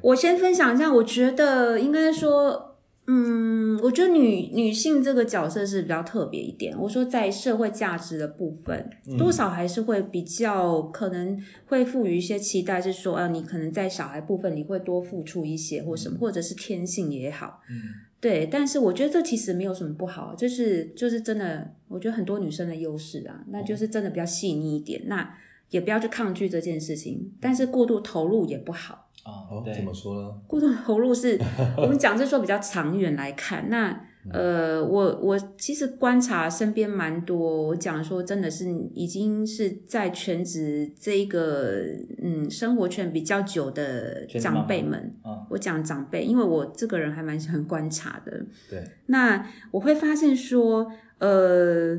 [0.00, 2.69] 我先分享一下，我觉得应该说。
[3.06, 6.78] 嗯，我觉得女女性这个角色是比较特别一点。
[6.78, 8.88] 我说在社会价值的部分，
[9.18, 11.36] 多少还是会比较可能
[11.66, 17.82] 会赋予一些期待，是说，啊，你可能在小孩部分你会多付出一些，或什么，或者是天性也好，嗯，
[18.20, 18.46] 对。
[18.46, 25.36] 但是我觉得这其实没有什么不好，就是就是真的，我觉得很多女生的优势啊，那就是真的比较细腻一点，那
[25.70, 29.09] 也不要去抗拒这件事情，但是过度投入也不好。
[29.24, 30.34] 啊，哦，怎么说呢？
[30.46, 31.38] 过度投入是
[31.76, 33.68] 我们讲，是说比较长远来看。
[33.68, 34.00] 那
[34.32, 41.82] 呃，我我其实观察身边蛮多，我讲说真的是已经是在全职这一个
[42.22, 45.14] 嗯生活圈比较久的长辈们。
[45.22, 48.44] 哦，我讲长辈，因为我这个人还蛮喜欢观察的。
[48.68, 51.98] 对，那我会发现说，呃，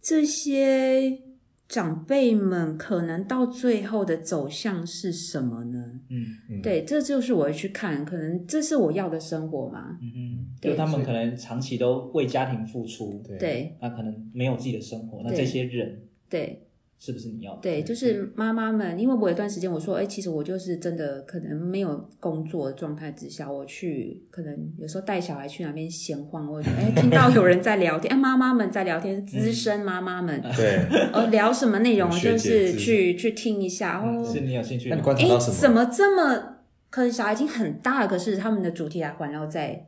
[0.00, 1.29] 这些。
[1.70, 6.00] 长辈们可能到最后的走向是什么呢？
[6.08, 9.96] 嗯，嗯对，这就是我会去看，可能这是我要的生活嘛。
[10.02, 16.66] 嗯嗯，就，他们可能长期都为家庭付出，对，那可能没有自己的生活，那这些人，对。
[17.02, 17.60] 是不是你要的？
[17.62, 30.84] 对，就是妈妈们，因为我有段时间我说，哎，其实我就是真的可能没有工作的状态之下，我去可能有时候带小孩去哪边闲晃，或者哎 听到有人在聊天，哎妈妈们在聊天，资深妈妈们，对，
[31.14, 34.02] 呃 聊什么内容，就是去去听一下。
[34.02, 34.90] 哦，是你有兴趣？
[34.90, 35.56] 那你观察到什么？
[35.56, 36.58] 怎么这么
[36.90, 39.86] 可能小孩已经很大了，可是他们的主题还环绕在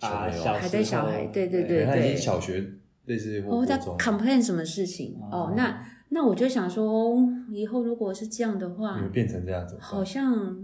[0.00, 0.28] 啊，
[0.60, 2.62] 还在小孩，对对对对，小学
[3.06, 5.82] 类似哦，在 complain 什么事情哦，那。
[6.14, 7.18] 那我就想说，
[7.50, 10.56] 以后如果是这样的话，你会变成这样子，好像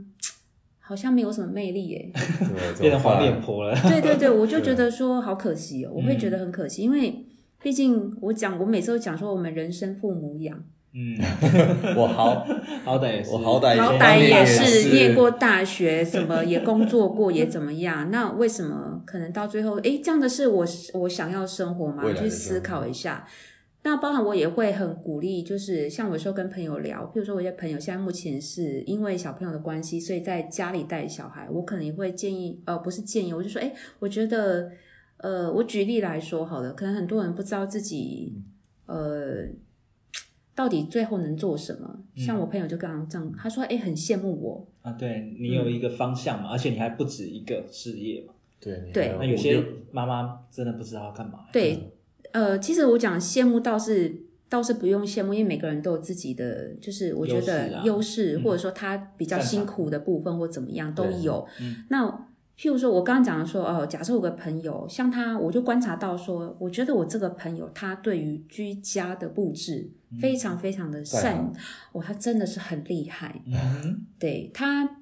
[0.78, 2.12] 好像没有什么魅力耶
[2.80, 3.74] 变成黄脸婆了。
[3.82, 7.26] 对对对，我就觉得说好可惜哦，我会觉得很可惜，因为
[7.60, 10.56] 毕竟我讲，我每次都讲说，我们人生父母养。
[10.92, 11.16] 嗯，
[11.96, 12.44] 我好
[12.84, 18.10] 好歹也是，我好歹好歹也是念过大学，什么也工作过，也怎么样？
[18.10, 22.02] 那为什么可能到最后，诶，这样的是我我想要生活吗？
[22.14, 23.24] 去思考一下。
[23.82, 34.70] 那包含我也会很鼓励，就是像有时候跟朋友聊，譬如说，我一些朋友现在目前是因为小朋友的关系，所以在家里带小孩，我可能也会建议，呃，不是建议，我就说，哎，我觉得，
[35.16, 38.42] 呃，我举例来说好了，可能很多人不知道自己，
[38.86, 39.48] 呃。
[40.52, 42.02] 到底最后能做什么？
[42.16, 51.46] 像我朋友就刚刚这样，他说：“哎，很羡慕我啊，对你有一个方向嘛，而且你还不止一个事业嘛。”对对，那有些妈妈真的不知道要干嘛。
[51.50, 51.78] 对，
[52.32, 54.14] 呃，其实我讲羡慕倒是
[54.48, 61.46] 倒是不用羡慕，因为每个人都有自己的，就是我觉得优势，或者说他比较辛苦的部分或怎么样都有。
[61.88, 62.26] 那。
[62.62, 71.54] 譬如说，我刚刚讲的说，哦，假设有个朋友，像他，我就观察到说，我觉得我这个朋友，他对于居家的布置非常非常的善，哇、嗯
[71.92, 73.40] 哦，他真的是很厉害。
[73.46, 74.99] 嗯，对，他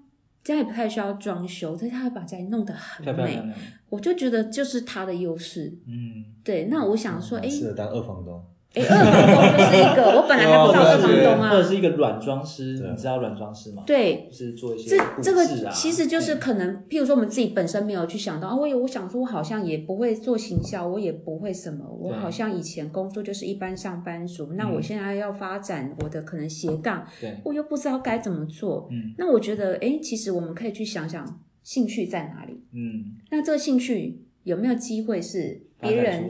[0.48, 5.78] 家也不太需要装修，但是他会把家里弄得很美，漂漂亮亮，我就觉得就是他的优势。
[5.86, 8.44] 嗯，对，那我想说，哎、嗯，适合当二房东。
[8.74, 11.50] 哎，二房东就是一个，我本来还不知道二房东啊。
[11.50, 13.82] 或者是一个软装师，你知道软装师吗？
[13.86, 28.86] 对，是做一些这这个其实就是可能，譬如说我们自己本身没有去想到啊，我有我想说，我好像也不会做行销，我也不会什么，我好像以前工作就是一般上班族，那我现在要发展我的可能斜杠，对，我又不知道该怎么做。
[28.90, 32.62] 嗯，那我觉得，哎，其实我们可以去想想兴趣在哪里。
[32.74, 35.67] 嗯，那这个兴趣有没有机会是？
[35.80, 36.28] 别人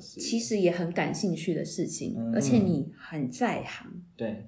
[0.00, 3.86] 其实也很感兴趣的事情，嗯、而且你很在行。
[4.16, 4.46] 对，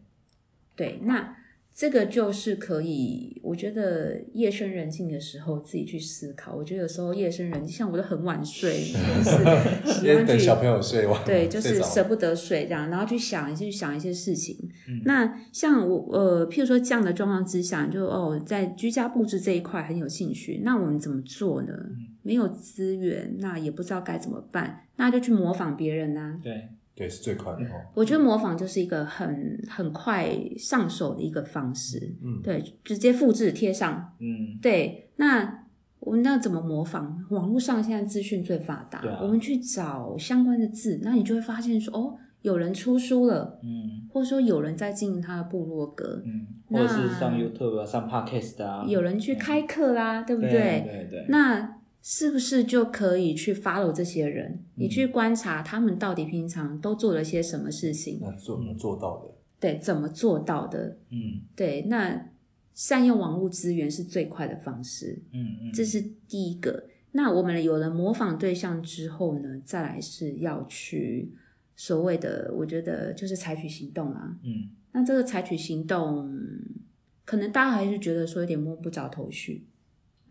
[0.75, 1.37] 对，那
[1.73, 6.55] 这个就是可以，我觉得夜深人静的时候自己去思考。
[6.55, 8.73] 我觉得有时候夜深人静，像我都很晚睡，
[9.25, 14.59] 就是喜欢等小朋友睡完，对，就是舍不得睡这样，然后去想一些去想一些事情。
[14.89, 21.73] 嗯、那像我呃，譬如说这样的状况之下，就哦，在居家布置这一块很有兴趣，那我们怎么做呢？
[21.73, 26.41] 嗯没有资源，那也不知道该怎么办，那就去模仿别人呐、啊。
[26.43, 27.61] 对，对，是最快的。
[27.95, 32.15] 我觉得模仿就是一个很很快上手的一个方式。
[32.23, 34.15] 嗯，对，直接复制贴上。
[34.19, 35.11] 嗯，对。
[35.17, 35.67] 那
[36.01, 37.25] 我们那怎么模仿？
[37.31, 50.51] 网络上现在资讯最发达，啊、我们去找相关的字，那你就会发现说，哦，有人出书了，嗯，或者说有人在经营他的部落格，嗯，那或者是上 YouTube 啊，上 Podcast 啊，有人去开课啦，嗯、对不对？
[50.51, 51.27] 对对对。
[51.29, 54.53] 那是不是就可以去 follow 这些人？
[54.53, 58.19] 嗯、你去观察他们到底平常都做了些什么事情？
[58.23, 59.35] 那做怎么做到的？
[59.61, 60.97] 对，怎么做到的？
[61.11, 62.31] 嗯，对，那
[62.73, 65.23] 善用网络资源是最快的方式。
[65.33, 66.85] 嗯嗯，这是第一个。
[67.13, 71.31] 那我们有了模仿对象之后呢，再来是要去
[71.77, 74.39] 所谓的，我觉得就是采取行动啊。
[74.43, 76.33] 嗯，那这个采取行动，
[77.25, 79.67] 可能大家还是觉得说有点摸不着头绪。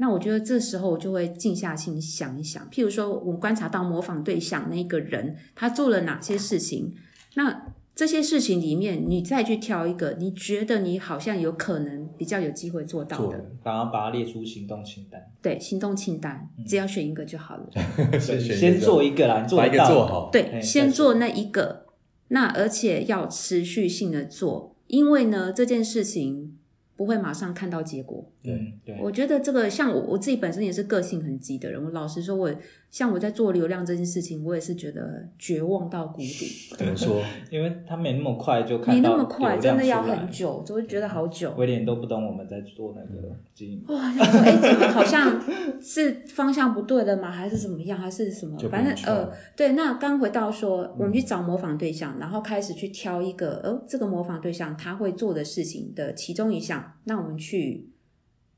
[0.01, 6.95] 那我觉得这时候我就会静下心想一想，譬如说，我观察到模仿对象那个人他做了哪些事情，
[7.35, 15.21] 那这些事情里面，你再去挑一个，你觉得你好像有可能比较有机会做到的，然后把它列出行动清单。
[15.41, 17.69] 对，行动清单，只要选一个就好了。
[18.17, 20.29] 先先做一个啦，做一个做好。
[20.31, 21.87] 对，先做那一个，
[22.29, 26.55] 那而且要持续性的做，因为呢，这件事情。
[26.99, 28.21] 不会马上看到结果。
[28.43, 31.81] 对对，我觉得这个像我我自己本身也是个性很急的人。
[31.81, 32.53] 我老实说，我
[32.91, 36.75] 像我在做流量这件事情，我也是觉得绝望到谷底。
[36.75, 37.21] 怎么说？
[37.49, 41.53] 因为他没那么快就看到，没那么快，真的要很久，就会觉得好久。
[41.57, 43.81] 威廉都不懂我们在做那个经营。
[43.87, 45.41] 哇，说哎，怎么好像
[45.81, 47.31] 是方向不对了吗？
[47.31, 47.97] 还是怎么样？
[47.97, 48.57] 还是什么？
[48.69, 49.71] 反正呃，对。
[49.71, 56.88] 那刚回到说，我们去找模仿对象，然后开始去挑一个，呃，这个模仿对象他会做的事情的其中一项。
[57.05, 57.89] 那我们去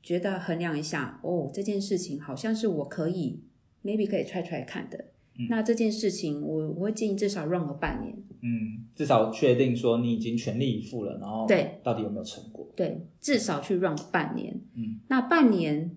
[0.02, 3.40] 觉得衡量一下，哦，这件事情好像是我可以
[3.84, 5.06] maybe 可以 try try 看的。
[5.38, 8.14] 嗯、那这件事情我我会建议至少 run 个半年。
[8.42, 12.68] 嗯，至少确定说你已经全力以赴了，然后对，到底有没有成果？
[12.76, 14.60] 对，至少去 run 半年。
[14.74, 15.96] 嗯，那半年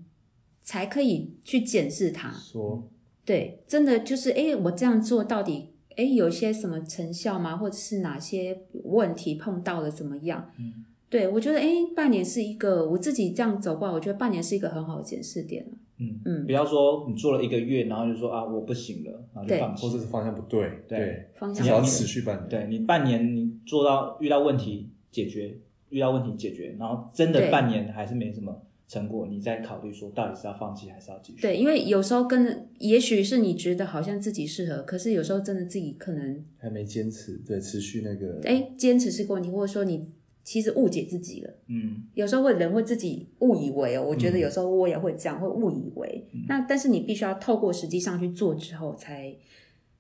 [0.62, 2.32] 才可以去检视它。
[2.32, 2.88] 说，
[3.26, 7.58] 对，真的就是，哎，我这样做到底，哎，有些什么成效吗？
[7.58, 10.54] 或者是哪些问题碰到了怎么样？
[10.58, 10.85] 嗯。
[11.10, 15.66] 对，我觉得，哎，半年是一个我自己这样走过来，我觉得半年是一个很好的检视点。
[15.98, 22.50] 嗯嗯，不要说你做了一个月，然后就说啊，我不行了，然后就放弃，或者是方向不对，对，方向你要持续半年。
[22.50, 25.58] 对，你半年你做到遇到问题解决，
[25.90, 31.42] 遇到问题解决，然后真的半年还是没什么成果，你再考虑说到底是要放弃还是要继续。
[31.42, 38.42] 对，因为有时候跟也许是你觉得好像自己适合，可是有时候真的自己可能还没坚持，对，持续那个。
[38.44, 40.10] 哎，坚持是个问题，或者说你
[40.46, 41.54] 其实误解自己了。
[41.68, 46.26] 嗯，有时候会人会自己误以为哦，我觉得有时候我也会这样，嗯、会误以为。
[46.32, 49.36] 嗯、那但是你必须要透过实际上去做之后才。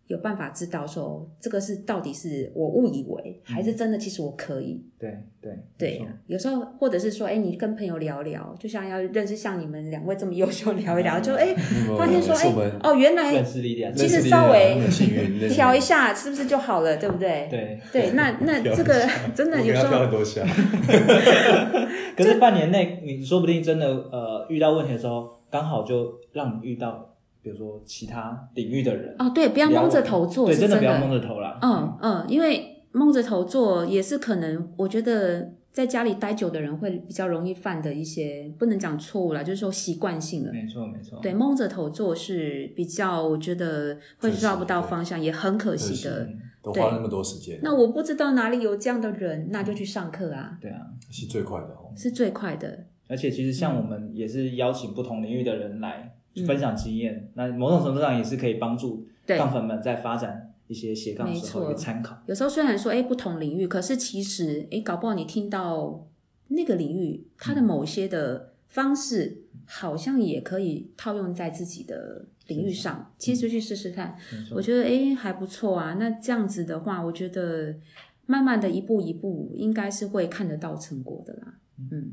[0.08, 3.98] 有办法知道说这个是到底是我误以为，还是真的？
[3.98, 4.84] 其实我可以。
[5.00, 11.54] 对对对，有时候或者是说，哎，你跟朋友聊聊，就像要认识像你们两位这么优秀聊一聊，就哎，
[11.98, 14.78] 发现说，哎，哦，原来其实稍微
[15.50, 16.96] 调一下，是不是就好了？
[16.98, 17.48] 对不对？
[17.50, 20.08] 对对，那那这个 真的有时候。
[22.16, 27.15] 可是半年内，你说不定真的呃遇到问题的时候，刚好就让你遇到。
[27.46, 31.60] 比如说其他领域的人哦，对，不要蒙着头做，对，真的不要蒙着头啦。
[31.62, 40.52] 嗯嗯，因为蒙着头做也是可能，我觉得在家里待久的人会比较容易犯的一些，不能讲错误啦，就是说习惯性的。
[40.52, 41.20] 没错没错。
[41.22, 46.28] 对，蒙着头做是比较，我觉得会抓不到方向，也很可惜的。
[46.64, 47.60] 都花了那么多时间。
[47.62, 50.58] 那我不知道哪里有这样的人，那就去上课啊。
[50.60, 50.80] 对啊，
[51.12, 51.94] 是最快的哦。
[51.96, 52.86] 是最快的。
[53.08, 56.15] 而且其实像我们也是邀请不同领域的人来。
[56.44, 62.18] 分享经验，嗯、那某种程度上也是可以帮助杠粉们在发展一些斜杠的时候一个参考。
[62.26, 66.08] 有时候虽然说，哎，不同领域，可是其实，哎，搞不好你听到
[66.48, 72.98] 那个领域它的某些的方式，好像也可以套用在自己的领域上。
[73.00, 75.94] 嗯、其实去试试看，嗯、我觉得，哎，还不错啊。
[76.00, 77.76] 那这样子的话，我觉得
[78.26, 81.54] 慢慢的一步一步，应该是会看得到成果的啦。
[81.92, 82.12] 嗯。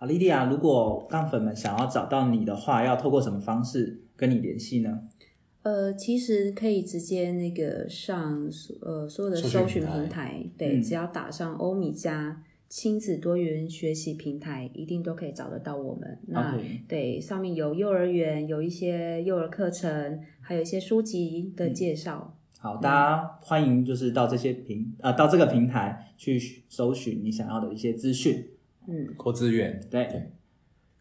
[0.00, 5.02] 好，莉莉亚，如果杠粉们想要找到你的话，要透过什么方式跟你联系呢？
[5.60, 8.48] 呃，其实可以直接那个上
[8.80, 12.34] 呃所有的搜寻平台，对，嗯、只要打上欧米茄
[12.66, 16.18] 亲子多元学习平台，一定都可以找得到我们。
[16.28, 22.38] 那.对，上面有幼儿园，有一些幼儿课程，还有一些书籍的介绍。
[22.54, 28.48] 嗯、好，大家欢迎就是到这些平呃到这个平台去搜寻你想要的一些资讯。
[28.90, 30.32] 嗯，扣资源对对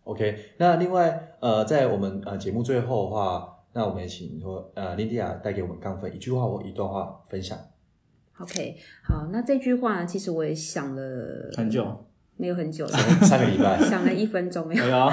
[0.04, 0.38] ，OK。
[0.58, 7.58] 那另外呃，在我们呃节目最后的话，那我们也请说呃莉莉亚带给我们杠分一句话或一段话分享。
[8.38, 12.06] OK，好，那这句话其实我也想了很久，
[12.38, 12.92] 没有很久了，
[13.24, 14.90] 三个礼拜， 想了一分钟没有。
[14.90, 15.12] 哇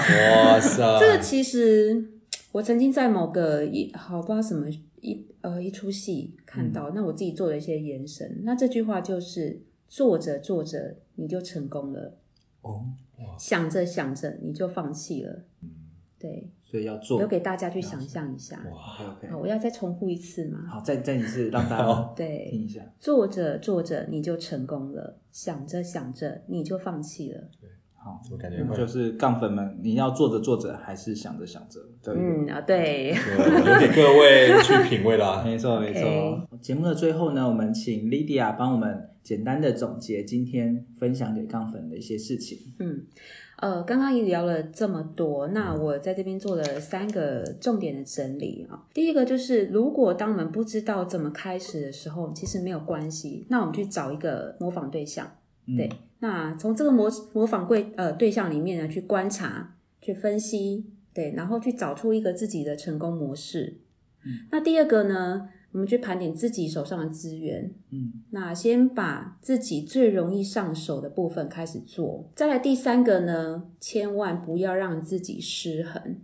[0.61, 2.09] 塞， 这个其实
[2.53, 4.69] 我曾经在某个一好不知道什么
[5.01, 8.43] 一呃一出戏看到，嗯、那我自己做了一些延伸。
[8.45, 12.17] 那这句话就是做着做着你就成功了。
[12.67, 15.71] 哦，想着想着你就放弃了，嗯，
[16.19, 18.63] 对，所以要做，留给大家去想象一下。
[18.71, 20.67] 哇，OK，好，我要再重复一次吗？
[20.69, 22.49] 好，再再一次让大家 对。
[22.51, 22.81] 听一下。
[22.99, 27.41] 做着做着你就成功了，想着想着你就放弃了。
[27.61, 27.71] 对，
[28.07, 31.81] 好，我感觉就是杠粉们，你要做着做着还是想着想着？
[32.01, 35.43] 对嗯啊，对，留给各位去品味啦。
[35.45, 36.49] 没错没错。
[36.61, 39.11] 节目的最后呢，我们请 Lydia 帮我们。
[39.27, 42.57] 简单的总结今天分享给杠粉的一些事情。
[42.79, 43.03] 嗯，
[43.57, 48.87] 呃，刚刚也聊了这么多，那我在这边做了三个重点的整理啊。
[48.95, 55.29] 第一个就是，如果当我们不知道怎么开始的时候，其实没有关系，那我们去找一个模仿对象。
[55.67, 55.91] 嗯、对，
[56.21, 63.79] 那从这个模模仿对呃对象里面呢，去观察、去分析，对，然后去找出一个自己的成功模式。
[64.25, 65.49] 嗯，那第二个呢？
[65.73, 72.31] 我们去盘点自己手上的资源，嗯，那先把自己最容易上手的部分开始做。
[72.35, 76.17] 再来第三个呢，千万不要让自己失衡，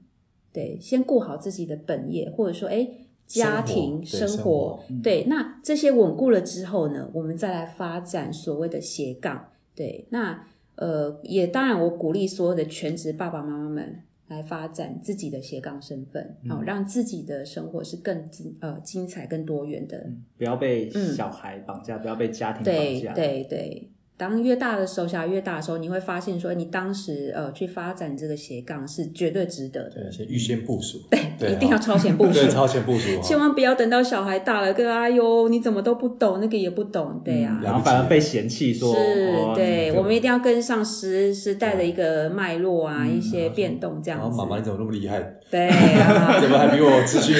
[0.54, 2.88] 对，先顾好自己的本业，或者说，哎，
[3.26, 10.46] 家庭生活，生活对，那这些稳固了之后呢，我们再来发展所谓的斜杠，对，那
[10.76, 14.02] 呃，也当然我鼓励所有的全职爸爸妈妈们。
[14.28, 23.12] 来发展自己的斜杠身份，好、嗯、让自己的生活是更精呃精彩、更多元的，不要被小孩绑架，嗯、不要被家庭绑架。
[23.12, 23.90] 对对对。
[24.22, 30.00] 当越大的时候，小孩越大的时候，你会发现说，你当时呃去发展这个斜杠是绝对值得的。
[30.00, 31.00] 对，先预先部署。
[31.40, 32.32] 对，一定要超前部署。
[32.32, 33.08] 对，超前部署。
[33.20, 37.58] 千万不要等到小孩大了，跟哎呦，你怎么都不懂，那个也不懂，对呀。
[37.64, 38.94] 然后反而被嫌弃说。
[38.94, 44.26] 是，对，我们一定要跟上时时代的一个脉络啊，一些变动这样子。
[44.28, 45.20] 然后妈妈你怎么那么厉害？
[45.50, 46.38] 对啊。
[46.40, 47.34] 怎么还比我资讯？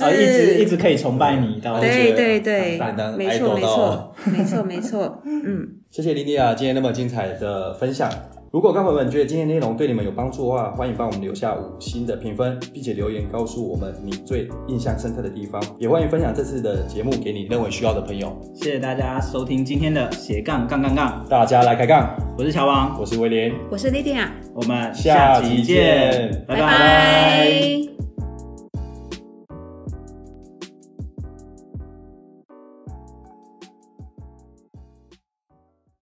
[0.00, 2.76] 啊， 一直一直可以崇拜你，到对对对，
[3.16, 4.14] 没错没错。
[4.24, 8.10] 没错没错，嗯，谢谢莉莉亚今天那么精彩的分享。
[8.50, 18.36] 如果各位们觉得今天内容对你们有帮助的话，欢迎帮我们留下五星的评分，并且留言告诉我们你最印象深刻的地方，也欢迎分享这次的节目给你认为需要的朋友。
[18.56, 26.60] 谢谢大家收听今天的斜杠杠杠杠，大家来开杠，我是乔王，我是威廉，我是莉莉亚，我们下期见，拜拜。
[26.60, 28.13] 拜拜。